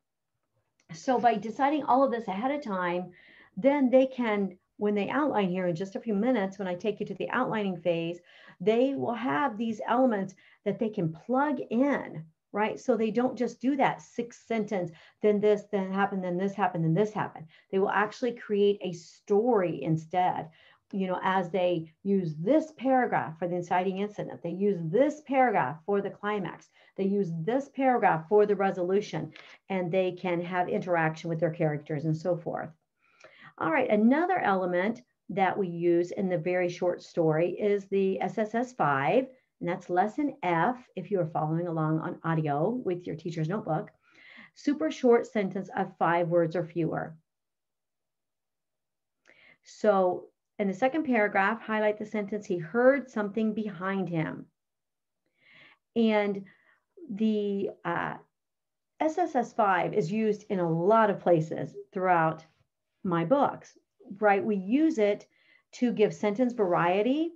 So 0.94 1.20
by 1.20 1.36
deciding 1.36 1.84
all 1.84 2.04
of 2.04 2.12
this 2.12 2.28
ahead 2.28 2.52
of 2.52 2.62
time, 2.62 3.12
then 3.56 3.90
they 3.90 4.08
can, 4.08 4.58
when 4.78 4.96
they 4.96 5.10
outline 5.10 5.50
here 5.50 5.68
in 5.68 5.76
just 5.76 5.96
a 5.96 6.02
few 6.02 6.14
minutes, 6.14 6.58
when 6.58 6.68
I 6.68 6.76
take 6.76 7.00
you 7.00 7.06
to 7.08 7.16
the 7.16 7.30
outlining 7.30 7.78
phase, 7.78 8.20
they 8.60 8.96
will 8.96 9.14
have 9.14 9.58
these 9.58 9.82
elements 9.88 10.34
that 10.66 10.80
they 10.80 10.90
can 10.90 11.14
plug 11.14 11.60
in 11.70 12.26
right? 12.58 12.80
So 12.80 12.98
they 12.98 13.12
don't 13.12 13.38
just 13.38 13.62
do 13.62 13.76
that 13.76 14.02
six 14.02 14.48
sentence, 14.48 14.90
then 15.22 15.40
this, 15.40 15.66
then 15.72 15.94
happened, 15.94 16.24
then 16.24 16.38
this 16.38 16.56
happened, 16.56 16.84
then 16.84 16.96
this 16.96 17.14
happened. 17.14 17.46
They 17.72 17.78
will 17.78 17.92
actually 17.92 18.32
create 18.32 18.80
a 18.82 18.94
story 18.94 19.84
instead, 19.84 20.50
you 20.92 21.06
know, 21.06 21.20
as 21.22 21.52
they 21.52 21.94
use 22.02 22.34
this 22.36 22.74
paragraph 22.76 23.38
for 23.38 23.48
the 23.48 23.58
inciting 23.58 24.00
incident, 24.00 24.42
they 24.42 24.50
use 24.50 24.80
this 24.86 25.22
paragraph 25.28 25.78
for 25.86 26.02
the 26.02 26.10
climax, 26.10 26.70
they 26.96 27.04
use 27.04 27.30
this 27.42 27.70
paragraph 27.70 28.28
for 28.28 28.48
the 28.48 28.56
resolution, 28.56 29.32
and 29.70 29.92
they 29.92 30.14
can 30.14 30.42
have 30.42 30.68
interaction 30.68 31.30
with 31.30 31.40
their 31.40 31.52
characters 31.52 32.06
and 32.06 32.18
so 32.18 32.36
forth. 32.36 32.72
All 33.60 33.72
right, 33.72 33.90
another 33.90 34.40
element 34.40 35.04
that 35.30 35.56
we 35.56 35.68
use 35.68 36.10
in 36.10 36.28
the 36.28 36.40
very 36.40 36.70
short 36.70 37.04
story 37.04 37.52
is 37.52 37.86
the 37.86 38.20
SSS 38.20 38.74
5 38.74 39.28
and 39.60 39.70
that's 39.70 39.90
lesson 39.90 40.36
F 40.44 40.78
if 40.96 41.10
you 41.10 41.20
are 41.20 41.28
following 41.28 41.68
along 41.68 42.00
on 42.00 42.20
audio 42.24 42.70
with 42.70 43.08
your 43.08 43.16
teacher's 43.16 43.50
notebook. 43.50 43.90
Super 44.56 44.92
short 44.92 45.28
sentence 45.28 45.70
of 45.76 45.98
five 45.98 46.30
words 46.30 46.56
or 46.56 46.64
fewer. 46.64 47.16
So 49.64 50.28
in 50.60 50.68
the 50.68 50.74
second 50.74 51.04
paragraph, 51.04 51.62
highlight 51.62 52.00
the 52.00 52.06
sentence, 52.06 52.46
he 52.46 52.58
heard 52.58 53.10
something 53.10 53.54
behind 53.54 54.10
him. 54.10 54.46
And 55.96 56.46
the 57.10 57.72
uh, 57.86 58.16
SSS5 59.02 59.94
is 59.94 60.12
used 60.12 60.46
in 60.50 60.60
a 60.60 60.70
lot 60.70 61.10
of 61.10 61.20
places 61.20 61.76
throughout 61.94 62.46
my 63.04 63.26
books, 63.26 63.78
right? 64.20 64.44
We 64.44 64.56
use 64.56 64.98
it 64.98 65.28
to 65.74 65.92
give 65.92 66.14
sentence 66.14 66.54
variety. 66.54 67.34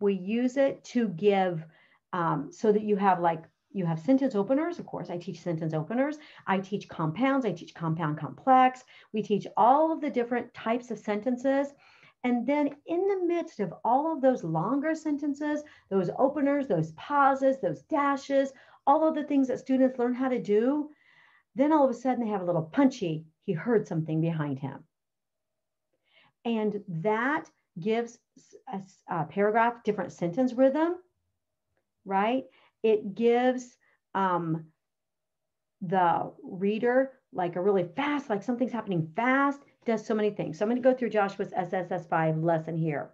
We 0.00 0.14
use 0.14 0.56
it 0.56 0.84
to 0.84 1.08
give 1.08 1.64
um, 2.12 2.50
so 2.52 2.72
that 2.72 2.82
you 2.82 2.96
have 2.96 3.20
like 3.20 3.44
you 3.72 3.84
have 3.84 4.00
sentence 4.00 4.34
openers. 4.34 4.78
Of 4.78 4.86
course, 4.86 5.10
I 5.10 5.18
teach 5.18 5.40
sentence 5.40 5.74
openers. 5.74 6.18
I 6.46 6.58
teach 6.58 6.88
compounds. 6.88 7.44
I 7.44 7.52
teach 7.52 7.74
compound 7.74 8.16
complex. 8.16 8.84
We 9.12 9.22
teach 9.22 9.46
all 9.56 9.92
of 9.92 10.00
the 10.00 10.08
different 10.08 10.52
types 10.54 10.90
of 10.90 10.98
sentences. 10.98 11.74
And 12.24 12.46
then 12.46 12.74
in 12.86 13.06
the 13.06 13.26
midst 13.26 13.60
of 13.60 13.74
all 13.84 14.12
of 14.12 14.22
those 14.22 14.42
longer 14.42 14.94
sentences, 14.94 15.62
those 15.90 16.10
openers, 16.18 16.66
those 16.66 16.92
pauses, 16.92 17.60
those 17.60 17.82
dashes, 17.82 18.52
all 18.86 19.06
of 19.06 19.14
the 19.14 19.24
things 19.24 19.48
that 19.48 19.58
students 19.58 19.98
learn 19.98 20.14
how 20.14 20.28
to 20.28 20.40
do, 20.40 20.90
then 21.54 21.72
all 21.72 21.84
of 21.84 21.90
a 21.90 21.94
sudden 21.94 22.24
they 22.24 22.30
have 22.30 22.42
a 22.42 22.46
little 22.46 22.62
punchy, 22.62 23.26
he 23.44 23.52
heard 23.52 23.86
something 23.86 24.20
behind 24.20 24.58
him. 24.58 24.84
And 26.44 26.82
that 26.88 27.50
gives 27.80 28.18
a, 28.72 28.80
a 29.08 29.24
paragraph 29.24 29.82
different 29.84 30.12
sentence 30.12 30.52
rhythm, 30.52 30.96
right? 32.04 32.44
It 32.82 33.14
gives 33.14 33.76
um, 34.14 34.66
the 35.82 36.32
reader 36.42 37.12
like 37.32 37.56
a 37.56 37.60
really 37.60 37.88
fast, 37.96 38.30
like 38.30 38.42
something's 38.42 38.72
happening 38.72 39.10
fast, 39.14 39.60
does 39.84 40.04
so 40.04 40.14
many 40.14 40.30
things. 40.30 40.58
So 40.58 40.64
I'm 40.64 40.70
going 40.70 40.82
to 40.82 40.88
go 40.88 40.96
through 40.96 41.10
Joshua's 41.10 41.52
SSS5 41.52 42.42
lesson 42.42 42.76
here. 42.76 43.10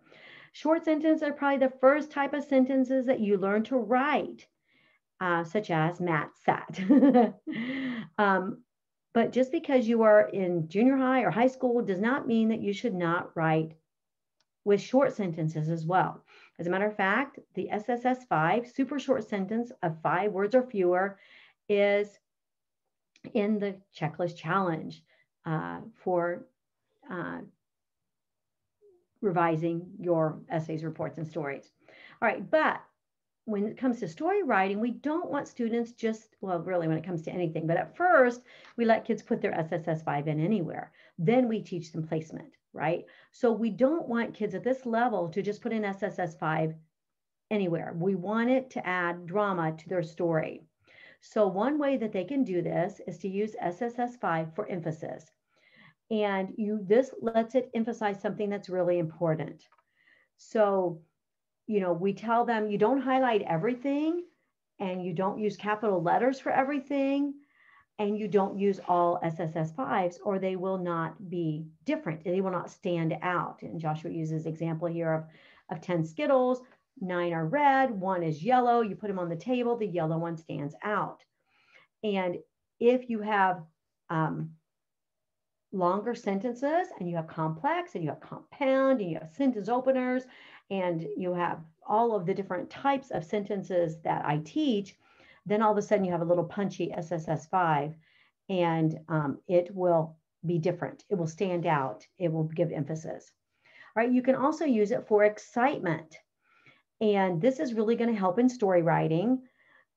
Short 0.53 0.85
sentences 0.85 1.23
are 1.23 1.33
probably 1.33 1.67
the 1.67 1.73
first 1.81 2.11
type 2.11 2.35
of 2.35 2.45
sentences 2.45 3.07
that 3.07 3.21
you 3.21 3.37
learn 3.39 3.65
to 3.65 3.77
write 3.77 4.47
uh, 5.23 5.45
such 5.45 5.71
as 5.71 6.01
Matt 6.01 6.31
sat. 6.45 6.81
um, 8.19 8.63
but 9.15 9.31
just 9.31 9.53
because 9.53 9.87
you 9.87 10.03
are 10.03 10.29
in 10.29 10.69
junior 10.69 10.97
high 10.97 11.23
or 11.23 11.31
high 11.31 11.47
school 11.47 11.81
does 11.81 12.01
not 12.01 12.27
mean 12.27 12.49
that 12.49 12.61
you 12.61 12.73
should 12.73 12.95
not 12.95 13.31
write 13.37 13.73
with 14.65 14.81
short 14.81 15.13
sentences 15.13 15.69
as 15.69 15.85
well. 15.85 16.23
As 16.59 16.67
a 16.67 16.71
matter 16.71 16.87
of 16.87 16.97
fact, 16.97 17.39
the 17.55 17.69
SSS 17.71 18.25
5 18.25 18.69
super 18.69 18.99
short 18.99 19.29
sentence 19.29 19.73
of 19.83 20.01
five 20.03 20.33
words 20.33 20.55
or 20.55 20.63
fewer 20.63 21.19
is 21.69 22.19
in 23.35 23.59
the 23.59 23.77
checklist 23.97 24.37
challenge 24.37 25.03
uh, 25.47 25.81
for 25.97 26.47
uh, 27.11 27.39
revising 29.21 29.87
your 29.99 30.39
essays, 30.51 30.85
reports, 30.85 31.19
and 31.19 31.27
stories. 31.27 31.71
All 32.21 32.29
right, 32.29 32.49
but 32.51 32.81
when 33.45 33.67
it 33.67 33.77
comes 33.77 33.99
to 34.01 34.09
story 34.09 34.43
writing, 34.43 34.79
we 34.79 34.93
don't 34.93 35.31
want 35.31 35.49
students 35.49 35.93
just, 35.93 36.37
well, 36.41 36.61
really 36.61 36.87
when 36.87 36.97
it 36.97 37.05
comes 37.05 37.23
to 37.23 37.33
anything, 37.33 37.67
but 37.67 37.77
at 37.77 37.97
first 37.97 38.43
we 38.77 38.85
let 38.85 39.05
kids 39.05 39.23
put 39.23 39.41
their 39.41 39.55
SSS 39.59 40.03
5 40.03 40.29
in 40.29 40.39
anywhere. 40.39 40.93
Then 41.19 41.49
we 41.49 41.61
teach 41.61 41.91
them 41.91 42.07
placement, 42.07 42.53
right? 42.73 43.05
So 43.33 43.51
we 43.51 43.71
don't 43.71 44.09
want 44.09 44.35
kids 44.35 44.55
at 44.55 44.63
this 44.63 44.87
level 44.87 45.29
to 45.31 45.43
just 45.43 45.61
put 45.61 45.73
in 45.73 45.85
SSS 45.85 46.37
5 46.37 46.75
anywhere. 47.51 47.95
We 47.97 48.15
want 48.15 48.51
it 48.51 48.71
to 48.71 48.87
add 48.87 49.27
drama 49.27 49.77
to 49.77 49.89
their 49.89 50.03
story. 50.03 50.63
So 51.21 51.47
one 51.47 51.79
way 51.79 51.97
that 51.97 52.13
they 52.13 52.25
can 52.25 52.45
do 52.45 52.63
this 52.63 53.01
is 53.07 53.19
to 53.19 53.29
use 53.29 53.55
SSS 53.61 54.17
5 54.17 54.55
for 54.55 54.69
emphasis. 54.69 55.27
And 56.11 56.53
you 56.57 56.81
this 56.83 57.15
lets 57.21 57.55
it 57.55 57.71
emphasize 57.75 58.21
something 58.21 58.51
that's 58.51 58.69
really 58.69 58.99
important. 58.99 59.67
So 60.37 61.01
you 61.67 61.81
know, 61.81 61.93
we 61.93 62.13
tell 62.13 62.45
them 62.45 62.71
you 62.71 62.79
don't 62.79 63.01
highlight 63.01 63.43
everything 63.43 64.23
and 64.81 65.05
you 65.05 65.13
don't 65.13 65.39
use 65.39 65.57
capital 65.57 66.03
letters 66.03 66.41
for 66.41 66.51
everything 66.51 67.35
and 67.99 68.19
you 68.19 68.27
don't 68.27 68.59
use 68.59 68.81
all 68.89 69.21
SSS5s 69.25 70.17
or 70.25 70.39
they 70.39 70.57
will 70.57 70.79
not 70.79 71.31
be 71.31 71.67
different. 71.85 72.25
They 72.25 72.41
will 72.41 72.51
not 72.51 72.71
stand 72.71 73.17
out. 73.23 73.63
And 73.63 73.81
Joshua 73.81 74.11
uses 74.11 74.47
example 74.47 74.89
here 74.89 75.13
of, 75.13 75.25
of 75.71 75.83
10 75.83 76.05
Skittles, 76.05 76.63
nine 77.01 77.33
are 77.33 77.47
red, 77.47 77.91
one 77.91 78.23
is 78.23 78.43
yellow. 78.43 78.81
You 78.81 78.97
put 78.97 79.09
them 79.09 79.19
on 79.19 79.29
the 79.29 79.37
table, 79.37 79.77
the 79.77 79.87
yellow 79.87 80.19
one 80.19 80.37
stands 80.37 80.75
out. 80.83 81.23
And 82.03 82.39
if 82.81 83.09
you 83.09 83.21
have 83.21 83.63
um, 84.11 84.51
longer 85.73 86.15
sentences 86.15 86.89
and 86.99 87.09
you 87.09 87.17
have 87.17 87.27
complex 87.27 87.95
and 87.95 88.05
you 88.05 88.11
have 88.11 88.21
compound 88.21 89.01
and 89.01 89.11
you 89.11 89.19
have 89.19 89.31
sentence 89.35 89.69
openers 89.69 90.25
and 90.73 91.07
you 91.19 91.35
have 91.35 91.61
all 91.87 92.17
of 92.17 92.25
the 92.25 92.33
different 92.33 92.71
types 92.71 93.11
of 93.11 93.25
sentences 93.25 93.99
that 94.05 94.25
I 94.25 94.39
teach, 94.39 94.97
then 95.45 95.61
all 95.61 95.73
of 95.73 95.79
a 95.79 95.83
sudden 95.83 96.05
you 96.05 96.13
have 96.13 96.23
a 96.23 96.25
little 96.25 96.45
punchy 96.45 96.93
SSS5 96.97 97.95
and 98.49 98.99
um, 99.09 99.39
it 99.47 99.75
will 99.75 100.17
be 100.47 100.59
different. 100.59 101.05
It 101.11 101.17
will 101.17 101.27
stand 101.27 101.67
out. 101.67 102.07
It 102.19 102.33
will 102.33 102.45
give 102.45 102.73
emphasis. 102.73 103.31
All 103.95 104.03
right, 104.03 104.13
you 104.13 104.23
can 104.23 104.35
also 104.35 104.65
use 104.65 104.93
it 104.93 105.07
for 105.07 105.25
excitement. 105.25 106.17
And 107.03 107.41
this 107.41 107.61
is 107.61 107.75
really 107.75 107.95
going 107.95 108.11
to 108.11 108.19
help 108.19 108.39
in 108.39 108.49
story 108.49 108.81
writing. 108.81 109.43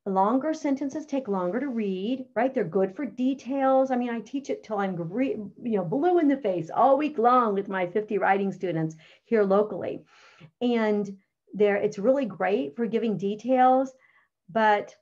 Longer 0.07 0.53
sentences 0.53 1.05
take 1.07 1.27
longer 1.27 1.59
to 1.59 1.67
read, 1.67 2.25
right? 2.35 2.53
They're 2.53 2.63
good 2.63 2.95
for 2.95 3.05
details. 3.05 3.89
I 3.89 3.95
mean, 3.95 4.11
I 4.11 4.19
teach 4.19 4.51
it 4.51 4.63
till 4.63 4.77
I'm 4.77 4.95
you 4.95 5.51
know 5.77 5.83
blue 5.83 6.19
in 6.19 6.27
the 6.27 6.37
face 6.37 6.69
all 6.69 6.97
week 6.97 7.17
long 7.17 7.55
with 7.55 7.69
my 7.69 7.87
50 7.87 8.19
writing 8.19 8.51
students 8.51 8.95
here 9.23 9.43
locally. 9.43 10.03
And 10.61 11.17
there, 11.55 11.77
it's 11.77 11.97
really 11.97 12.25
great 12.25 12.75
for 12.75 12.85
giving 12.85 13.17
details, 13.17 13.93
but 14.49 14.95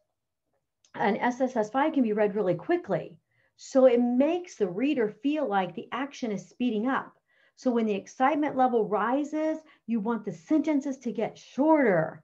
an 0.95 1.17
SSS5 1.17 1.93
can 1.93 2.03
be 2.03 2.13
read 2.13 2.35
really 2.35 2.55
quickly. 2.55 3.17
So 3.57 3.85
it 3.85 3.99
makes 3.99 4.55
the 4.55 4.69
reader 4.69 5.09
feel 5.09 5.47
like 5.47 5.75
the 5.75 5.89
action 5.91 6.31
is 6.31 6.47
speeding 6.47 6.87
up. 6.87 7.13
So 7.55 7.71
when 7.71 7.85
the 7.85 7.95
excitement 7.95 8.55
level 8.55 8.87
rises, 8.87 9.59
you 9.85 9.99
want 9.99 10.25
the 10.25 10.31
sentences 10.31 10.97
to 10.99 11.11
get 11.11 11.37
shorter, 11.37 12.23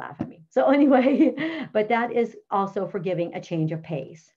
laugh 0.00 0.20
at 0.20 0.28
me 0.28 0.42
so 0.50 0.70
anyway 0.70 1.34
but 1.72 1.88
that 1.88 2.12
is 2.12 2.36
also 2.50 2.86
for 2.86 2.98
giving 2.98 3.34
a 3.34 3.40
change 3.40 3.72
of 3.72 3.82
pace 3.82 4.32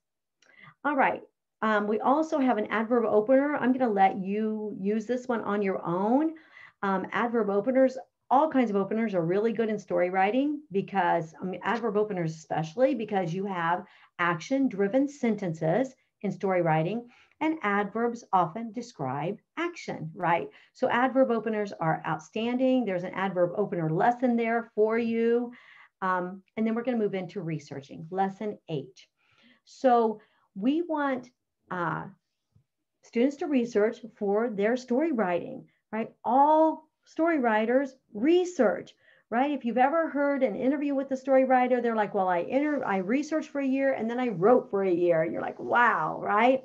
all 0.86 0.96
right 0.96 1.24
um, 1.64 1.88
we 1.88 2.02
also 2.02 2.40
have 2.40 2.58
an 2.58 2.68
adverb 2.72 3.06
opener. 3.06 3.56
I'm 3.56 3.72
going 3.72 3.88
to 3.88 3.88
let 3.88 4.18
you 4.18 4.76
use 4.78 5.06
this 5.06 5.30
one 5.30 5.40
on 5.46 5.62
your 5.62 5.82
own. 5.86 6.34
Um, 6.82 7.08
adverb 7.14 7.50
openers, 7.50 7.98
all 8.30 8.50
kinds 8.50 8.70
of 8.70 8.76
openers 8.76 9.16
are 9.16 9.24
really 9.24 9.54
good 9.54 9.70
in 9.70 9.80
story 9.80 10.10
writing 10.10 10.62
because, 10.74 11.34
I 11.42 11.46
mean, 11.46 11.62
adverb 11.64 11.96
openers 11.96 12.36
especially 12.36 12.96
because 12.96 13.34
you 13.34 13.46
have 13.46 13.86
action 14.20 14.68
driven 14.68 15.08
sentences 15.08 15.96
in 16.22 16.34
story 16.34 16.62
writing 16.62 17.08
and 17.42 17.58
adverbs 17.62 18.24
often 18.32 18.72
describe 18.72 19.40
action, 19.58 20.12
right? 20.16 20.50
So 20.74 20.90
adverb 20.90 21.32
openers 21.32 21.74
are 21.80 22.02
outstanding. 22.08 22.86
There's 22.86 23.04
an 23.04 23.14
adverb 23.14 23.52
opener 23.58 23.90
lesson 23.90 24.38
there 24.38 24.72
for 24.76 24.98
you. 24.98 25.52
Um, 26.02 26.44
and 26.58 26.66
then 26.66 26.76
we're 26.76 26.84
going 26.84 26.98
to 26.98 27.04
move 27.04 27.16
into 27.16 27.42
researching, 27.42 28.08
lesson 28.12 28.58
eight. 28.70 29.06
So 29.66 30.22
we 30.56 30.82
want 30.82 31.30
uh, 31.72 32.06
students 33.04 33.38
to 33.38 33.48
research 33.48 33.98
for 34.18 34.50
their 34.50 34.78
story 34.78 35.12
writing, 35.12 35.66
right? 35.92 36.12
All 36.24 36.90
story 37.06 37.40
writers 37.40 37.96
research, 38.14 38.94
right? 39.30 39.52
If 39.52 39.66
you've 39.66 39.78
ever 39.78 40.10
heard 40.10 40.44
an 40.44 40.56
interview 40.56 40.96
with 40.96 41.12
a 41.12 41.18
story 41.18 41.46
writer, 41.46 41.82
they're 41.82 41.96
like, 41.96 42.14
well, 42.14 42.28
I 42.28 42.40
inter- 42.40 42.84
I 42.84 42.98
researched 42.98 43.50
for 43.50 43.62
a 43.62 43.68
year 43.68 43.94
and 43.94 44.10
then 44.10 44.20
I 44.20 44.30
wrote 44.30 44.70
for 44.70 44.84
a 44.84 44.92
year. 44.92 45.24
And 45.24 45.32
you're 45.32 45.42
like, 45.42 45.60
wow, 45.60 46.20
right? 46.22 46.64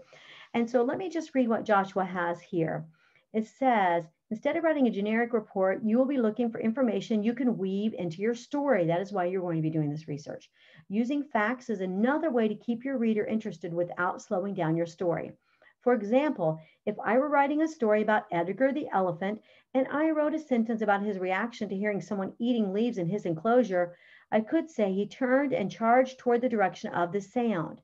And 0.54 0.68
so 0.68 0.82
let 0.82 0.98
me 0.98 1.08
just 1.08 1.34
read 1.34 1.48
what 1.48 1.64
Joshua 1.64 2.04
has 2.04 2.40
here. 2.40 2.86
It 3.32 3.46
says, 3.46 4.04
Instead 4.30 4.56
of 4.56 4.64
writing 4.64 4.86
a 4.86 4.90
generic 4.90 5.32
report, 5.32 5.82
you 5.82 5.96
will 5.96 6.04
be 6.04 6.18
looking 6.18 6.50
for 6.50 6.60
information 6.60 7.22
you 7.22 7.32
can 7.32 7.56
weave 7.56 7.94
into 7.94 8.20
your 8.20 8.34
story. 8.34 8.86
That 8.86 9.00
is 9.00 9.10
why 9.10 9.24
you're 9.24 9.40
going 9.40 9.56
to 9.56 9.62
be 9.62 9.70
doing 9.70 9.88
this 9.88 10.06
research. 10.06 10.50
Using 10.90 11.22
facts 11.22 11.70
is 11.70 11.80
another 11.80 12.30
way 12.30 12.46
to 12.46 12.54
keep 12.54 12.84
your 12.84 12.98
reader 12.98 13.24
interested 13.24 13.72
without 13.72 14.20
slowing 14.20 14.52
down 14.52 14.76
your 14.76 14.86
story. 14.86 15.32
For 15.80 15.94
example, 15.94 16.60
if 16.84 16.98
I 17.00 17.16
were 17.16 17.30
writing 17.30 17.62
a 17.62 17.68
story 17.68 18.02
about 18.02 18.26
Edgar 18.30 18.72
the 18.72 18.88
elephant 18.92 19.40
and 19.72 19.88
I 19.88 20.10
wrote 20.10 20.34
a 20.34 20.38
sentence 20.38 20.82
about 20.82 21.02
his 21.02 21.18
reaction 21.18 21.68
to 21.70 21.76
hearing 21.76 22.02
someone 22.02 22.34
eating 22.38 22.74
leaves 22.74 22.98
in 22.98 23.06
his 23.06 23.24
enclosure, 23.24 23.96
I 24.30 24.40
could 24.40 24.68
say 24.68 24.92
he 24.92 25.06
turned 25.06 25.54
and 25.54 25.70
charged 25.70 26.18
toward 26.18 26.42
the 26.42 26.50
direction 26.50 26.92
of 26.92 27.12
the 27.12 27.20
sound. 27.22 27.80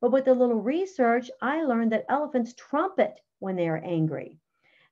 But 0.00 0.12
with 0.12 0.28
a 0.28 0.32
little 0.32 0.60
research, 0.60 1.30
I 1.42 1.64
learned 1.64 1.92
that 1.92 2.06
elephants 2.08 2.54
trumpet 2.54 3.20
when 3.40 3.56
they 3.56 3.68
are 3.68 3.82
angry. 3.84 4.38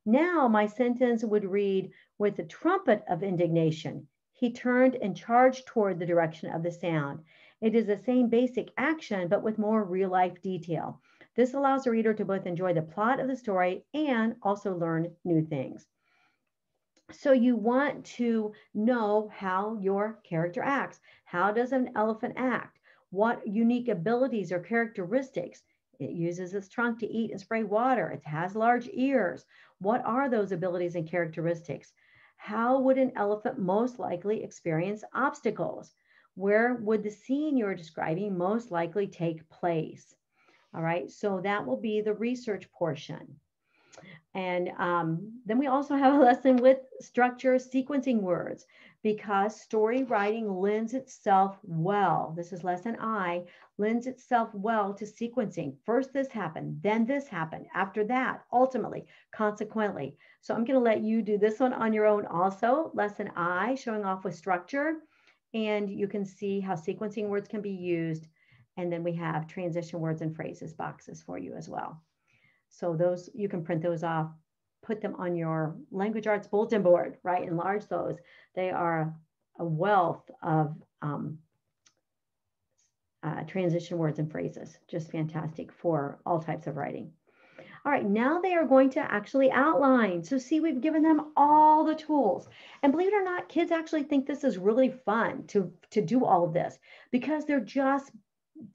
Now 0.05 0.49
my 0.49 0.67
sentence 0.67 1.25
would 1.25 1.45
read 1.45 1.93
with 2.19 2.39
a 2.39 2.45
trumpet 2.45 3.05
of 3.09 3.23
indignation. 3.23 4.09
He 4.33 4.53
turned 4.53 4.97
and 4.97 5.17
charged 5.17 5.67
toward 5.67 5.99
the 5.99 6.07
direction 6.07 6.53
of 6.53 6.63
the 6.63 6.71
sound. 6.71 7.25
It 7.61 7.75
is 7.75 7.87
the 7.87 7.97
same 7.97 8.29
basic 8.29 8.73
action, 8.77 9.29
but 9.29 9.43
with 9.43 9.59
more 9.59 9.83
real 9.85 10.11
life 10.11 10.43
detail. 10.43 11.01
This 11.35 11.55
allows 11.55 11.85
the 11.85 11.91
reader 11.91 12.13
to 12.15 12.25
both 12.25 12.47
enjoy 12.47 12.75
the 12.75 12.83
plot 12.83 13.19
of 13.21 13.29
the 13.29 13.37
story 13.37 13.85
and 13.95 14.37
also 14.43 14.77
learn 14.77 15.15
new 15.25 15.43
things. 15.43 15.87
So 17.13 17.33
you 17.33 17.57
want 17.57 18.05
to 18.17 18.53
know 18.75 19.31
how 19.33 19.79
your 19.81 20.19
character 20.25 20.63
acts. 20.63 21.01
How 21.25 21.53
does 21.53 21.73
an 21.73 21.93
elephant 21.95 22.35
act? 22.37 22.81
What 23.17 23.47
unique 23.47 23.89
abilities 23.89 24.53
or 24.53 24.61
characteristics? 24.61 25.63
It 25.99 26.11
uses 26.11 26.53
its 26.53 26.69
trunk 26.69 26.99
to 26.99 27.07
eat 27.07 27.31
and 27.31 27.41
spray 27.41 27.65
water. 27.65 28.11
It 28.11 28.23
has 28.27 28.55
large 28.55 28.91
ears. 28.93 29.47
What 29.79 30.05
are 30.05 30.29
those 30.29 30.53
abilities 30.53 30.97
and 30.97 31.09
characteristics? 31.09 31.95
How 32.37 32.79
would 32.81 32.99
an 32.99 33.13
elephant 33.17 33.59
most 33.59 33.99
likely 33.99 34.45
experience 34.45 35.03
obstacles? 35.15 35.95
Where 36.35 36.75
would 36.75 37.03
the 37.03 37.11
scene 37.11 37.57
you're 37.57 37.75
describing 37.75 38.37
most 38.37 38.71
likely 38.71 39.07
take 39.07 39.49
place? 39.49 40.15
All 40.75 40.83
right, 40.83 41.11
so 41.11 41.41
that 41.41 41.65
will 41.65 41.81
be 41.81 42.03
the 42.03 42.13
research 42.13 42.71
portion. 42.71 43.41
And 44.35 44.69
um, 44.77 45.41
then 45.47 45.57
we 45.57 45.69
also 45.69 45.97
have 45.97 46.13
a 46.13 46.25
lesson 46.29 46.57
with 46.57 46.81
structure 47.01 47.55
sequencing 47.55 48.21
words 48.21 48.67
because 49.07 49.61
story 49.61 50.03
writing 50.03 50.53
lends 50.61 50.93
itself 50.93 51.59
well. 51.63 52.35
This 52.37 52.53
is 52.53 52.65
lesson 52.65 52.97
I, 52.99 53.45
lends 53.79 54.09
itself 54.09 54.53
well 54.53 54.93
to 54.95 55.05
sequencing. 55.05 55.77
First 55.85 56.13
this 56.13 56.27
happened, 56.27 56.81
then 56.83 57.07
this 57.07 57.29
happened, 57.29 57.67
after 57.73 58.03
that, 58.07 58.43
ultimately, 58.53 59.07
consequently. 59.33 60.17
So 60.41 60.55
I'm 60.55 60.65
going 60.65 60.77
to 60.77 60.85
let 60.85 61.03
you 61.03 61.23
do 61.23 61.39
this 61.39 61.61
one 61.61 61.73
on 61.73 61.93
your 61.93 62.05
own 62.05 62.27
also. 62.27 62.91
Lesson 62.95 63.31
I, 63.37 63.77
showing 63.77 64.05
off 64.05 64.25
with 64.25 64.35
structure. 64.35 64.95
And 65.55 65.89
you 65.89 66.09
can 66.09 66.25
see 66.25 66.59
how 66.59 66.75
sequencing 66.75 67.29
words 67.29 67.47
can 67.47 67.61
be 67.61 67.71
used. 67.71 68.27
And 68.77 68.93
then 68.93 69.05
we 69.05 69.13
have 69.13 69.47
transition 69.47 70.01
words 70.01 70.21
and 70.21 70.35
phrases 70.35 70.75
boxes 70.75 71.23
for 71.23 71.39
you 71.39 71.55
as 71.55 71.69
well. 71.69 72.03
So 72.71 72.97
those, 72.97 73.31
you 73.33 73.49
can 73.49 73.63
print 73.63 73.83
those 73.83 74.03
off, 74.03 74.33
put 74.87 75.01
them 75.01 75.17
on 75.17 75.37
your 75.37 75.77
language 75.91 76.27
arts 76.27 76.47
bulletin 76.47 76.83
board, 76.83 77.17
right? 77.23 77.47
Enlarge 77.47 77.87
those. 77.87 78.17
They 78.55 78.71
are 78.71 79.15
a 79.59 79.65
wealth 79.65 80.31
of 80.43 80.75
um, 81.03 81.39
uh, 83.23 83.43
transition 83.43 83.99
words 83.99 84.19
and 84.19 84.31
phrases. 84.31 84.79
Just 84.89 85.11
fantastic 85.11 85.73
for 85.73 86.21
all 86.25 86.41
types 86.41 86.67
of 86.67 86.77
writing. 86.77 87.11
All 87.85 87.93
right, 87.93 88.05
now 88.05 88.41
they 88.41 88.55
are 88.55 88.67
going 88.67 88.91
to 88.91 89.01
actually 89.01 89.51
outline. 89.51 90.23
So 90.25 90.39
see, 90.39 90.61
we've 90.61 90.81
given 90.81 91.03
them 91.03 91.33
all 91.37 91.85
the 91.85 91.95
tools. 91.95 92.49
And 92.83 92.93
believe 92.93 93.13
it 93.13 93.15
or 93.15 93.23
not, 93.25 93.49
kids 93.49 93.71
actually 93.71 94.03
think 94.03 94.27
this 94.27 94.45
is 94.45 94.59
really 94.59 94.91
fun 94.91 95.45
to, 95.49 95.73
to 95.91 96.03
do 96.03 96.25
all 96.25 96.45
of 96.45 96.53
this 96.53 96.79
because 97.13 97.45
they're 97.45 97.61
just 97.61 98.11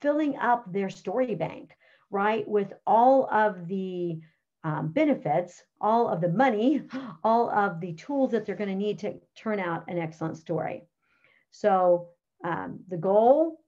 filling 0.00 0.36
up 0.38 0.70
their 0.72 0.88
story 0.88 1.34
bank 1.34 1.72
right, 2.12 2.46
with 2.46 2.72
all 2.86 3.26
of 3.32 3.66
the 3.66 4.20
um, 4.64 4.88
benefits, 4.88 5.62
all 5.80 6.08
of 6.08 6.20
the 6.20 6.28
money, 6.28 6.82
all 7.24 7.50
of 7.50 7.80
the 7.80 7.94
tools 7.94 8.30
that 8.30 8.46
they're 8.46 8.56
going 8.56 8.70
to 8.70 8.76
need 8.76 8.98
to 9.00 9.14
turn 9.36 9.58
out 9.58 9.84
an 9.88 9.98
excellent 9.98 10.36
story. 10.36 10.84
So 11.50 12.08
um, 12.44 12.80
the 12.88 12.96
goal, 12.96 13.60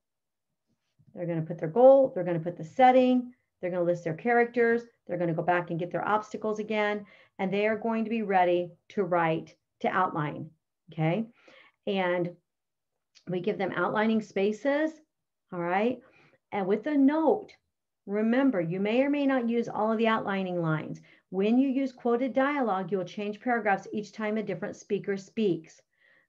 they're 1.14 1.26
going 1.26 1.40
to 1.40 1.46
put 1.46 1.58
their 1.58 1.68
goal, 1.68 2.12
they're 2.14 2.24
going 2.24 2.38
to 2.38 2.44
put 2.44 2.56
the 2.56 2.64
setting, 2.64 3.32
they're 3.60 3.70
going 3.70 3.84
to 3.84 3.90
list 3.90 4.04
their 4.04 4.14
characters, 4.14 4.82
they're 5.06 5.18
going 5.18 5.28
to 5.28 5.34
go 5.34 5.42
back 5.42 5.70
and 5.70 5.78
get 5.78 5.90
their 5.90 6.06
obstacles 6.06 6.58
again, 6.58 7.04
and 7.38 7.52
they 7.52 7.66
are 7.66 7.76
going 7.76 8.04
to 8.04 8.10
be 8.10 8.22
ready 8.22 8.70
to 8.90 9.04
write, 9.04 9.54
to 9.80 9.88
outline. 9.88 10.50
Okay. 10.92 11.26
And 11.86 12.30
we 13.28 13.40
give 13.40 13.58
them 13.58 13.72
outlining 13.74 14.22
spaces. 14.22 14.92
All 15.52 15.60
right. 15.60 16.00
And 16.52 16.66
with 16.66 16.86
a 16.86 16.96
note, 16.96 17.52
Remember, 18.06 18.60
you 18.60 18.80
may 18.80 19.02
or 19.02 19.08
may 19.08 19.26
not 19.26 19.48
use 19.48 19.68
all 19.68 19.90
of 19.90 19.98
the 19.98 20.08
outlining 20.08 20.60
lines. 20.60 21.00
When 21.30 21.58
you 21.58 21.68
use 21.68 21.92
quoted 21.92 22.34
dialogue, 22.34 22.92
you'll 22.92 23.04
change 23.04 23.40
paragraphs 23.40 23.88
each 23.92 24.12
time 24.12 24.36
a 24.36 24.42
different 24.42 24.76
speaker 24.76 25.16
speaks. 25.16 25.80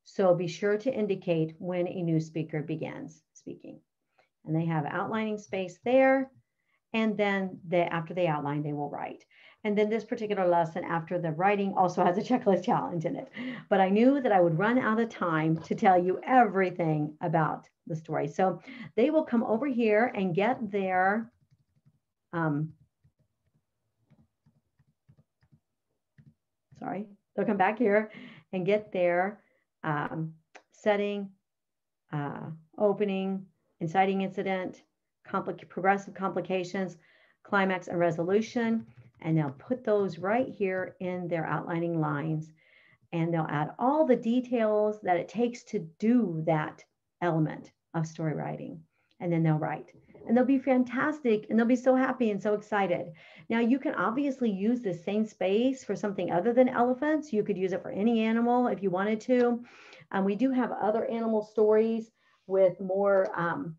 So 0.06 0.34
be 0.34 0.48
sure 0.48 0.78
to 0.78 0.94
indicate 0.94 1.56
when 1.60 1.88
a 1.88 2.02
new 2.02 2.20
speaker 2.20 2.62
begins 2.62 3.24
speaking. 3.34 3.80
And 4.46 4.56
they 4.56 4.66
have 4.66 4.86
outlining 4.86 5.38
space 5.38 5.80
there. 5.84 6.32
And 6.94 7.18
then 7.18 7.60
they, 7.68 7.82
after 7.82 8.14
they 8.14 8.28
outline, 8.28 8.64
they 8.64 8.74
will 8.74 8.90
write. 8.90 9.26
And 9.66 9.78
then 9.78 9.90
this 9.90 10.06
particular 10.06 10.48
lesson 10.48 10.84
after 10.84 11.20
the 11.20 11.32
writing 11.32 11.74
also 11.76 12.06
has 12.06 12.18
a 12.18 12.22
checklist 12.22 12.64
challenge 12.64 13.06
in 13.06 13.16
it. 13.16 13.30
But 13.68 13.82
I 13.82 13.90
knew 13.90 14.22
that 14.22 14.32
I 14.32 14.40
would 14.40 14.58
run 14.58 14.78
out 14.78 15.00
of 15.00 15.10
time 15.10 15.58
to 15.64 15.76
tell 15.76 16.02
you 16.02 16.22
everything 16.24 17.18
about 17.20 17.68
the 17.88 17.96
story. 17.96 18.28
So 18.28 18.62
they 18.96 19.10
will 19.10 19.26
come 19.26 19.44
over 19.44 19.66
here 19.66 20.12
and 20.16 20.36
get 20.36 20.72
their 20.72 21.32
um, 22.36 22.74
sorry, 26.78 27.08
they'll 27.36 27.46
come 27.46 27.58
back 27.58 27.80
here 27.80 28.12
and 28.52 28.66
get 28.66 28.92
their 28.92 29.40
um, 29.84 30.34
setting, 30.74 31.30
uh, 32.12 32.50
opening, 32.78 33.46
inciting 33.80 34.22
incident, 34.22 34.82
compli 35.28 35.68
progressive 35.70 36.14
complications, 36.14 36.98
climax 37.44 37.88
and 37.88 37.98
resolution, 37.98 38.86
and 39.22 39.38
they'll 39.38 39.52
put 39.52 39.86
those 39.86 40.20
right 40.20 40.50
here 40.50 40.96
in 41.00 41.28
their 41.30 41.46
outlining 41.46 42.02
lines. 42.02 42.52
And 43.14 43.34
they'll 43.34 43.48
add 43.50 43.72
all 43.80 44.06
the 44.06 44.16
details 44.18 45.00
that 45.04 45.16
it 45.16 45.30
takes 45.30 45.64
to 45.66 45.88
do 46.00 46.44
that 46.48 46.84
element 47.22 47.72
of 47.94 48.06
story 48.06 48.34
writing. 48.34 48.82
And 49.22 49.32
then 49.32 49.42
they'll 49.42 49.54
write 49.58 49.94
and 50.28 50.36
they'll 50.36 50.46
be 50.46 50.60
fantastic 50.60 51.48
and 51.50 51.58
they'll 51.58 51.66
be 51.66 51.76
so 51.76 51.96
happy 51.96 52.32
and 52.32 52.42
so 52.42 52.54
excited. 52.54 53.12
Now, 53.50 53.60
you 53.60 53.80
can 53.80 53.96
obviously 53.96 54.50
use 54.50 54.82
the 54.82 54.94
same 54.94 55.26
space 55.26 55.84
for 55.84 55.96
something 55.96 56.32
other 56.32 56.54
than 56.54 56.70
elephants. 56.70 57.32
You 57.32 57.44
could 57.44 57.58
use 57.58 57.74
it 57.74 57.82
for 57.82 57.92
any 57.92 58.22
animal 58.22 58.68
if 58.68 58.82
you 58.82 58.90
wanted 58.90 59.22
to. 59.22 59.64
Um, 60.12 60.26
we 60.26 60.36
do 60.36 60.52
have 60.52 60.72
other 60.72 61.06
animal 61.06 61.44
stories 61.44 62.12
with 62.48 62.80
more 62.80 63.28
um, 63.40 63.76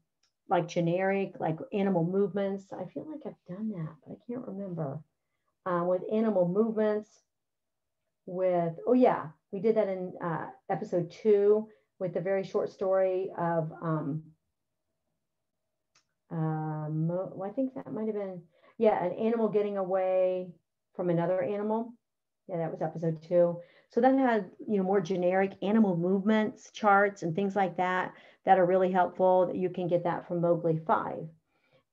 like 0.48 0.68
generic, 0.68 1.34
like 1.40 1.58
animal 1.72 2.04
movements. 2.04 2.72
I 2.72 2.84
feel 2.86 3.06
like 3.10 3.20
I've 3.26 3.56
done 3.56 3.70
that, 3.70 3.94
but 4.04 4.12
I 4.12 4.16
can't 4.26 4.46
remember. 4.46 5.00
Uh, 5.64 5.82
with 5.84 6.02
animal 6.12 6.48
movements, 6.48 7.10
with, 8.26 8.74
oh 8.86 8.92
yeah, 8.92 9.26
we 9.50 9.60
did 9.60 9.76
that 9.76 9.88
in 9.88 10.12
uh, 10.22 10.46
episode 10.70 11.10
two 11.10 11.68
with 11.98 12.14
the 12.14 12.20
very 12.20 12.44
short 12.44 12.70
story 12.70 13.30
of 13.38 13.72
um, 13.82 14.22
um, 16.30 17.08
well, 17.08 17.42
I 17.44 17.50
think 17.50 17.74
that 17.74 17.92
might 17.92 18.06
have 18.06 18.14
been, 18.14 18.42
yeah, 18.78 19.02
an 19.02 19.12
animal 19.12 19.48
getting 19.48 19.76
away 19.76 20.48
from 20.94 21.10
another 21.10 21.42
animal. 21.42 21.92
Yeah, 22.48 22.58
that 22.58 22.70
was 22.70 22.82
episode 22.82 23.22
two. 23.22 23.60
So 23.90 24.00
that 24.00 24.16
had, 24.18 24.50
you 24.66 24.76
know, 24.76 24.82
more 24.82 25.00
generic 25.00 25.52
animal 25.62 25.96
movements 25.96 26.70
charts 26.72 27.22
and 27.22 27.34
things 27.34 27.56
like 27.56 27.76
that 27.76 28.12
that 28.44 28.58
are 28.58 28.66
really 28.66 28.90
helpful. 28.90 29.46
That 29.46 29.56
you 29.56 29.70
can 29.70 29.88
get 29.88 30.04
that 30.04 30.26
from 30.26 30.40
Mowgli 30.40 30.78
5 30.86 31.28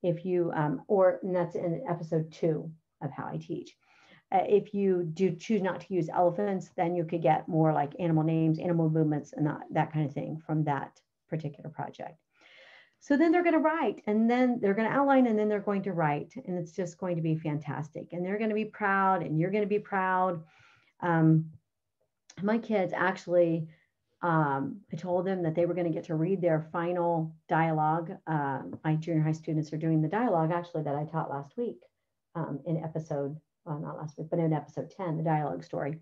if 0.01 0.25
you, 0.25 0.51
um, 0.53 0.81
or 0.87 1.19
that's 1.23 1.55
in 1.55 1.83
episode 1.89 2.31
two 2.31 2.71
of 3.01 3.11
How 3.11 3.27
I 3.27 3.37
Teach. 3.37 3.75
Uh, 4.31 4.43
if 4.47 4.73
you 4.73 5.03
do 5.13 5.35
choose 5.35 5.61
not 5.61 5.81
to 5.81 5.93
use 5.93 6.09
elephants, 6.09 6.71
then 6.75 6.95
you 6.95 7.05
could 7.05 7.21
get 7.21 7.47
more 7.47 7.71
like 7.71 7.93
animal 7.99 8.23
names, 8.23 8.59
animal 8.59 8.89
movements, 8.89 9.33
and 9.33 9.45
that, 9.45 9.61
that 9.71 9.93
kind 9.93 10.05
of 10.05 10.13
thing 10.13 10.41
from 10.45 10.63
that 10.63 10.99
particular 11.29 11.69
project. 11.69 12.17
So 13.03 13.17
then 13.17 13.33
they're 13.33 13.43
going 13.43 13.51
to 13.51 13.59
write 13.59 14.01
and 14.07 14.29
then 14.29 14.59
they're 14.61 14.73
going 14.73 14.89
to 14.89 14.95
outline 14.95 15.27
and 15.27 15.37
then 15.37 15.49
they're 15.49 15.59
going 15.59 15.81
to 15.83 15.91
write. 15.91 16.33
And 16.47 16.57
it's 16.57 16.71
just 16.71 16.97
going 16.97 17.17
to 17.17 17.21
be 17.21 17.35
fantastic. 17.35 18.13
And 18.13 18.25
they're 18.25 18.37
going 18.37 18.49
to 18.49 18.55
be 18.55 18.63
proud 18.63 19.23
and 19.23 19.37
you're 19.37 19.51
going 19.51 19.65
to 19.65 19.67
be 19.67 19.77
proud. 19.77 20.41
Um, 21.01 21.51
my 22.41 22.57
kids 22.57 22.93
actually, 22.95 23.67
um, 24.21 24.79
I 24.93 24.95
told 24.95 25.25
them 25.25 25.43
that 25.43 25.53
they 25.53 25.65
were 25.65 25.73
going 25.73 25.87
to 25.87 25.93
get 25.93 26.05
to 26.05 26.15
read 26.15 26.39
their 26.39 26.61
final 26.71 27.35
dialogue. 27.49 28.13
Uh, 28.25 28.61
my 28.85 28.95
junior 28.95 29.21
high 29.21 29.33
students 29.33 29.73
are 29.73 29.77
doing 29.77 30.01
the 30.01 30.07
dialogue 30.07 30.53
actually 30.53 30.83
that 30.83 30.95
I 30.95 31.03
taught 31.03 31.29
last 31.29 31.57
week 31.57 31.81
um, 32.35 32.61
in 32.65 32.77
episode, 32.81 33.35
well, 33.65 33.79
not 33.79 33.97
last 33.97 34.17
week, 34.17 34.27
but 34.29 34.39
in 34.39 34.53
episode 34.53 34.89
10, 34.95 35.17
the 35.17 35.23
dialogue 35.23 35.65
story. 35.65 35.99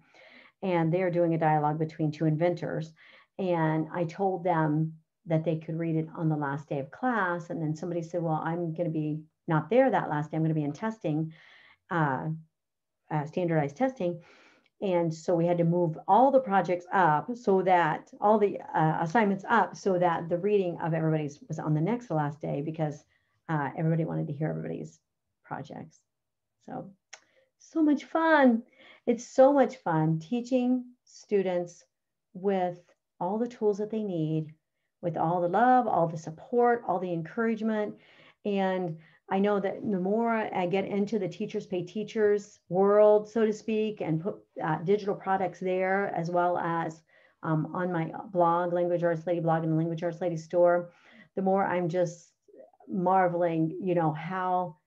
and 0.61 0.93
they're 0.93 1.09
doing 1.09 1.33
a 1.33 1.39
dialogue 1.39 1.79
between 1.79 2.11
two 2.11 2.25
inventors. 2.25 2.93
And 3.39 3.87
I 3.91 4.03
told 4.03 4.43
them 4.43 4.93
that 5.25 5.43
they 5.43 5.57
could 5.57 5.77
read 5.77 5.95
it 5.95 6.07
on 6.15 6.29
the 6.29 6.35
last 6.35 6.67
day 6.67 6.79
of 6.79 6.91
class. 6.91 7.49
And 7.49 7.61
then 7.61 7.75
somebody 7.75 8.01
said, 8.01 8.21
Well, 8.21 8.41
I'm 8.43 8.73
going 8.73 8.85
to 8.85 8.91
be 8.91 9.21
not 9.47 9.69
there 9.69 9.89
that 9.89 10.09
last 10.09 10.31
day. 10.31 10.37
I'm 10.37 10.43
going 10.43 10.49
to 10.49 10.59
be 10.59 10.63
in 10.63 10.73
testing, 10.73 11.33
uh, 11.89 12.29
uh, 13.11 13.25
standardized 13.25 13.75
testing. 13.75 14.21
And 14.81 15.13
so 15.13 15.35
we 15.35 15.45
had 15.45 15.59
to 15.59 15.63
move 15.63 15.97
all 16.07 16.31
the 16.31 16.39
projects 16.39 16.85
up 16.91 17.29
so 17.35 17.61
that 17.61 18.09
all 18.19 18.39
the 18.39 18.59
uh, 18.73 18.97
assignments 19.01 19.45
up 19.47 19.75
so 19.75 19.99
that 19.99 20.27
the 20.27 20.39
reading 20.39 20.79
of 20.81 20.95
everybody's 20.95 21.39
was 21.47 21.59
on 21.59 21.75
the 21.75 21.81
next 21.81 22.07
to 22.07 22.15
last 22.15 22.41
day 22.41 22.61
because 22.61 23.03
uh, 23.47 23.69
everybody 23.77 24.05
wanted 24.05 24.27
to 24.27 24.33
hear 24.33 24.49
everybody's 24.49 24.99
projects. 25.43 25.99
So, 26.65 26.89
so 27.59 27.83
much 27.83 28.05
fun. 28.05 28.63
It's 29.05 29.27
so 29.27 29.53
much 29.53 29.77
fun 29.77 30.19
teaching 30.19 30.85
students 31.03 31.83
with 32.33 32.79
all 33.19 33.37
the 33.37 33.47
tools 33.47 33.77
that 33.77 33.91
they 33.91 34.03
need, 34.03 34.53
with 35.01 35.17
all 35.17 35.41
the 35.41 35.47
love, 35.47 35.87
all 35.87 36.07
the 36.07 36.17
support, 36.17 36.83
all 36.87 36.99
the 36.99 37.11
encouragement. 37.11 37.95
And 38.45 38.97
I 39.29 39.39
know 39.39 39.59
that 39.59 39.81
the 39.81 39.99
more 39.99 40.31
I 40.31 40.65
get 40.67 40.85
into 40.85 41.17
the 41.17 41.27
teachers 41.27 41.65
pay 41.65 41.83
teachers 41.83 42.59
world, 42.69 43.29
so 43.29 43.45
to 43.45 43.53
speak, 43.53 44.01
and 44.01 44.21
put 44.21 44.35
uh, 44.63 44.79
digital 44.83 45.15
products 45.15 45.59
there, 45.59 46.13
as 46.15 46.29
well 46.29 46.57
as 46.57 47.01
um, 47.43 47.71
on 47.73 47.91
my 47.91 48.11
blog, 48.31 48.73
Language 48.73 49.03
Arts 49.03 49.25
Lady 49.25 49.39
blog 49.39 49.63
and 49.63 49.71
the 49.71 49.77
Language 49.77 50.03
Arts 50.03 50.21
Lady 50.21 50.37
store, 50.37 50.91
the 51.35 51.41
more 51.41 51.65
I'm 51.65 51.89
just 51.89 52.33
marveling, 52.87 53.79
you 53.81 53.95
know, 53.95 54.11
how 54.11 54.77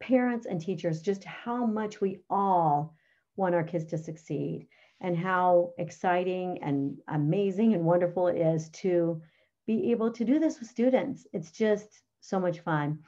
parents 0.00 0.46
and 0.46 0.60
teachers, 0.60 1.00
just 1.00 1.24
how 1.24 1.64
much 1.64 2.00
we 2.00 2.18
all 2.28 2.94
want 3.36 3.54
our 3.54 3.64
kids 3.64 3.84
to 3.86 3.98
succeed 3.98 4.66
and 5.00 5.16
how 5.16 5.72
exciting 5.78 6.58
and 6.62 6.96
amazing 7.08 7.74
and 7.74 7.84
wonderful 7.84 8.28
it 8.28 8.36
is 8.36 8.68
to 8.70 9.20
be 9.66 9.90
able 9.90 10.10
to 10.10 10.24
do 10.24 10.38
this 10.38 10.58
with 10.58 10.68
students. 10.68 11.26
It's 11.32 11.50
just 11.50 12.02
so 12.20 12.38
much 12.38 12.60
fun. 12.60 13.00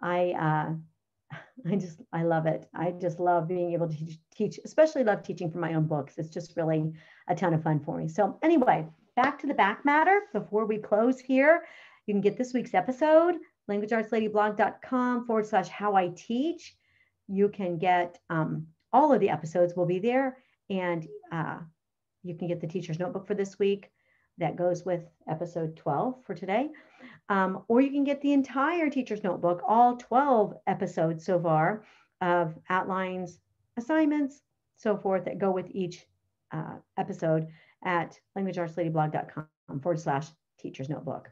I 0.00 0.32
uh, 0.32 1.36
I 1.70 1.76
just 1.76 2.00
I 2.12 2.22
love 2.22 2.46
it. 2.46 2.68
I 2.74 2.92
just 2.92 3.20
love 3.20 3.48
being 3.48 3.72
able 3.72 3.88
to 3.88 3.96
teach, 4.34 4.58
especially 4.64 5.04
love 5.04 5.22
teaching 5.22 5.50
from 5.50 5.60
my 5.60 5.74
own 5.74 5.86
books. 5.86 6.14
It's 6.18 6.30
just 6.30 6.56
really 6.56 6.92
a 7.28 7.34
ton 7.34 7.54
of 7.54 7.62
fun 7.62 7.80
for 7.80 7.96
me. 7.96 8.08
So 8.08 8.38
anyway, 8.42 8.86
back 9.16 9.38
to 9.40 9.46
the 9.46 9.54
back 9.54 9.84
matter 9.84 10.22
before 10.32 10.66
we 10.66 10.78
close 10.78 11.18
here. 11.20 11.64
You 12.06 12.14
can 12.14 12.20
get 12.20 12.36
this 12.36 12.52
week's 12.52 12.74
episode, 12.74 13.36
languageartsladyblog.com 13.70 15.26
forward 15.26 15.46
slash 15.46 15.68
how 15.68 15.94
I 15.94 16.08
teach. 16.08 16.76
You 17.28 17.48
can 17.48 17.78
get 17.78 18.18
um, 18.28 18.66
all 18.92 19.12
of 19.12 19.20
the 19.20 19.30
episodes 19.30 19.74
will 19.74 19.86
be 19.86 19.98
there 19.98 20.36
and 20.70 21.06
uh, 21.32 21.58
you 22.22 22.34
can 22.34 22.48
get 22.48 22.60
the 22.60 22.66
teacher's 22.66 22.98
notebook 22.98 23.26
for 23.26 23.34
this 23.34 23.58
week 23.58 23.90
that 24.38 24.56
goes 24.56 24.84
with 24.84 25.02
episode 25.28 25.76
12 25.76 26.24
for 26.24 26.34
today. 26.34 26.68
Um, 27.28 27.62
or 27.68 27.80
you 27.80 27.90
can 27.90 28.04
get 28.04 28.20
the 28.20 28.32
entire 28.32 28.90
teacher's 28.90 29.22
notebook, 29.22 29.62
all 29.66 29.96
12 29.96 30.54
episodes 30.66 31.24
so 31.24 31.40
far 31.40 31.84
of 32.20 32.54
outlines, 32.68 33.38
assignments, 33.76 34.42
so 34.76 34.96
forth 34.96 35.24
that 35.24 35.38
go 35.38 35.50
with 35.50 35.68
each 35.70 36.04
uh, 36.52 36.76
episode 36.98 37.46
at 37.84 38.18
languageartsladyblog.com 38.36 39.80
forward 39.80 40.00
slash 40.00 40.28
teacher's 40.58 40.88
notebook. 40.88 41.30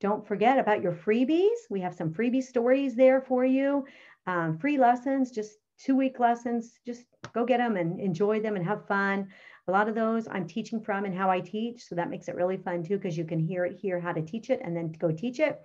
Don't 0.00 0.26
forget 0.26 0.58
about 0.58 0.82
your 0.82 0.92
freebies. 0.92 1.68
We 1.68 1.80
have 1.80 1.94
some 1.94 2.12
freebie 2.12 2.42
stories 2.42 2.96
there 2.96 3.20
for 3.20 3.44
you. 3.44 3.84
Um, 4.26 4.58
free 4.58 4.78
lessons, 4.78 5.30
just 5.30 5.58
two 5.84 5.96
week 5.96 6.20
lessons. 6.20 6.78
Just 6.86 7.04
go 7.32 7.44
get 7.44 7.58
them 7.58 7.76
and 7.76 8.00
enjoy 8.00 8.40
them 8.40 8.56
and 8.56 8.64
have 8.64 8.86
fun. 8.86 9.28
A 9.68 9.72
lot 9.72 9.88
of 9.88 9.94
those 9.94 10.28
I'm 10.28 10.46
teaching 10.46 10.80
from 10.80 11.04
and 11.04 11.14
how 11.14 11.30
I 11.30 11.40
teach. 11.40 11.84
So 11.84 11.94
that 11.94 12.10
makes 12.10 12.28
it 12.28 12.34
really 12.34 12.56
fun 12.56 12.82
too, 12.82 12.96
because 12.96 13.16
you 13.16 13.24
can 13.24 13.38
hear 13.38 13.64
it, 13.64 13.78
hear 13.78 14.00
how 14.00 14.12
to 14.12 14.22
teach 14.22 14.50
it 14.50 14.60
and 14.62 14.76
then 14.76 14.92
go 14.92 15.10
teach 15.10 15.40
it. 15.40 15.62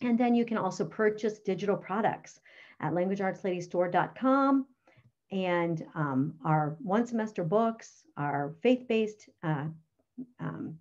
And 0.00 0.18
then 0.18 0.34
you 0.34 0.44
can 0.44 0.58
also 0.58 0.84
purchase 0.84 1.38
digital 1.38 1.76
products 1.76 2.40
at 2.80 2.92
languageartsladystore.com 2.92 4.66
and 5.30 5.84
um, 5.94 6.34
our 6.44 6.76
one 6.82 7.06
semester 7.06 7.44
books, 7.44 8.04
our 8.16 8.54
faith 8.62 8.86
based, 8.88 9.28
uh, 9.42 9.66
um, 10.40 10.78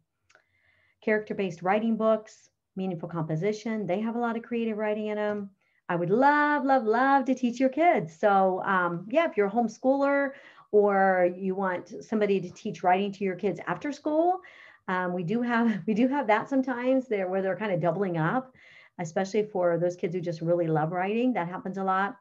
character 1.03 1.33
based 1.33 1.61
writing 1.61 1.95
books, 1.95 2.49
meaningful 2.75 3.09
composition. 3.09 3.87
They 3.87 4.01
have 4.01 4.15
a 4.15 4.19
lot 4.19 4.35
of 4.37 4.43
creative 4.43 4.77
writing 4.77 5.07
in 5.07 5.15
them. 5.15 5.51
I 5.91 5.95
would 5.95 6.09
love, 6.09 6.63
love, 6.63 6.85
love 6.85 7.25
to 7.25 7.35
teach 7.35 7.59
your 7.59 7.67
kids. 7.67 8.17
So, 8.17 8.63
um, 8.63 9.05
yeah, 9.09 9.25
if 9.25 9.35
you're 9.35 9.47
a 9.47 9.51
homeschooler 9.51 10.31
or 10.71 11.29
you 11.35 11.53
want 11.53 11.93
somebody 12.01 12.39
to 12.39 12.49
teach 12.49 12.81
writing 12.81 13.11
to 13.11 13.25
your 13.25 13.35
kids 13.35 13.59
after 13.67 13.91
school, 13.91 14.39
um, 14.87 15.11
we 15.11 15.23
do 15.23 15.41
have 15.41 15.81
we 15.87 15.93
do 15.93 16.07
have 16.07 16.27
that 16.27 16.49
sometimes 16.49 17.09
there 17.09 17.27
where 17.27 17.41
they're 17.41 17.57
kind 17.57 17.73
of 17.73 17.81
doubling 17.81 18.17
up, 18.17 18.55
especially 18.99 19.43
for 19.43 19.77
those 19.77 19.97
kids 19.97 20.15
who 20.15 20.21
just 20.21 20.39
really 20.39 20.67
love 20.67 20.93
writing. 20.93 21.33
That 21.33 21.49
happens 21.49 21.77
a 21.77 21.83
lot. 21.83 22.15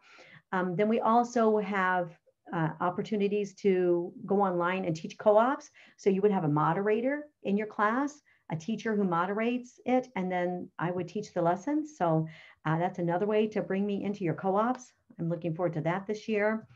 Um, 0.50 0.74
then 0.74 0.88
we 0.88 0.98
also 0.98 1.58
have 1.58 2.10
uh, 2.52 2.70
opportunities 2.80 3.54
to 3.62 4.12
go 4.26 4.42
online 4.42 4.84
and 4.84 4.96
teach 4.96 5.16
co-ops. 5.16 5.70
So 5.96 6.10
you 6.10 6.22
would 6.22 6.32
have 6.32 6.42
a 6.42 6.48
moderator 6.48 7.28
in 7.44 7.56
your 7.56 7.68
class 7.68 8.20
a 8.50 8.56
teacher 8.56 8.96
who 8.96 9.04
moderates 9.04 9.80
it, 9.86 10.08
and 10.16 10.30
then 10.30 10.68
I 10.78 10.90
would 10.90 11.08
teach 11.08 11.32
the 11.32 11.42
lessons. 11.42 11.96
So 11.96 12.26
uh, 12.64 12.78
that's 12.78 12.98
another 12.98 13.26
way 13.26 13.46
to 13.48 13.62
bring 13.62 13.86
me 13.86 14.04
into 14.04 14.24
your 14.24 14.34
co-ops. 14.34 14.92
I'm 15.18 15.28
looking 15.28 15.54
forward 15.54 15.74
to 15.74 15.80
that 15.82 16.06
this 16.06 16.28
year. 16.28 16.66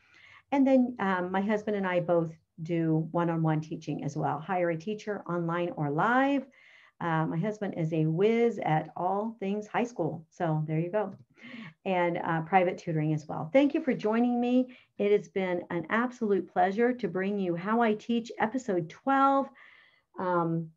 And 0.53 0.67
then 0.67 0.95
um, 1.01 1.33
my 1.33 1.41
husband 1.41 1.77
and 1.77 1.87
I 1.87 2.01
both 2.01 2.33
do 2.63 3.09
one-on-one 3.11 3.61
teaching 3.61 4.05
as 4.05 4.17
well. 4.17 4.39
Hire 4.39 4.71
a 4.71 4.77
teacher 4.77 5.25
online 5.29 5.71
or 5.77 5.91
live. 5.91 6.47
Uh, 7.01 7.27
my 7.27 7.37
husband 7.37 7.75
is 7.77 7.93
a 7.93 8.07
whiz 8.07 8.61
at 8.65 8.91
all 8.97 9.37
things 9.41 9.67
high 9.67 9.85
school. 9.85 10.25
So 10.31 10.63
there 10.67 10.79
you 10.79 10.91
go. 10.91 11.15
And 11.85 12.19
uh, 12.19 12.43
private 12.43 12.79
tutoring 12.79 13.13
as 13.13 13.27
well. 13.27 13.51
Thank 13.53 13.75
you 13.75 13.83
for 13.83 13.93
joining 13.93 14.41
me. 14.41 14.77
It 14.97 15.11
has 15.11 15.29
been 15.29 15.63
an 15.71 15.87
absolute 15.91 16.51
pleasure 16.51 16.93
to 16.93 17.09
bring 17.09 17.39
you 17.39 17.57
How 17.57 17.83
I 17.83 17.95
Teach 17.95 18.31
episode 18.39 18.89
12. 18.89 19.49
Um, 20.19 20.71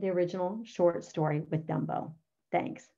the 0.00 0.10
original 0.10 0.60
short 0.64 1.04
story 1.04 1.40
with 1.50 1.66
Dumbo. 1.66 2.12
Thanks. 2.50 2.88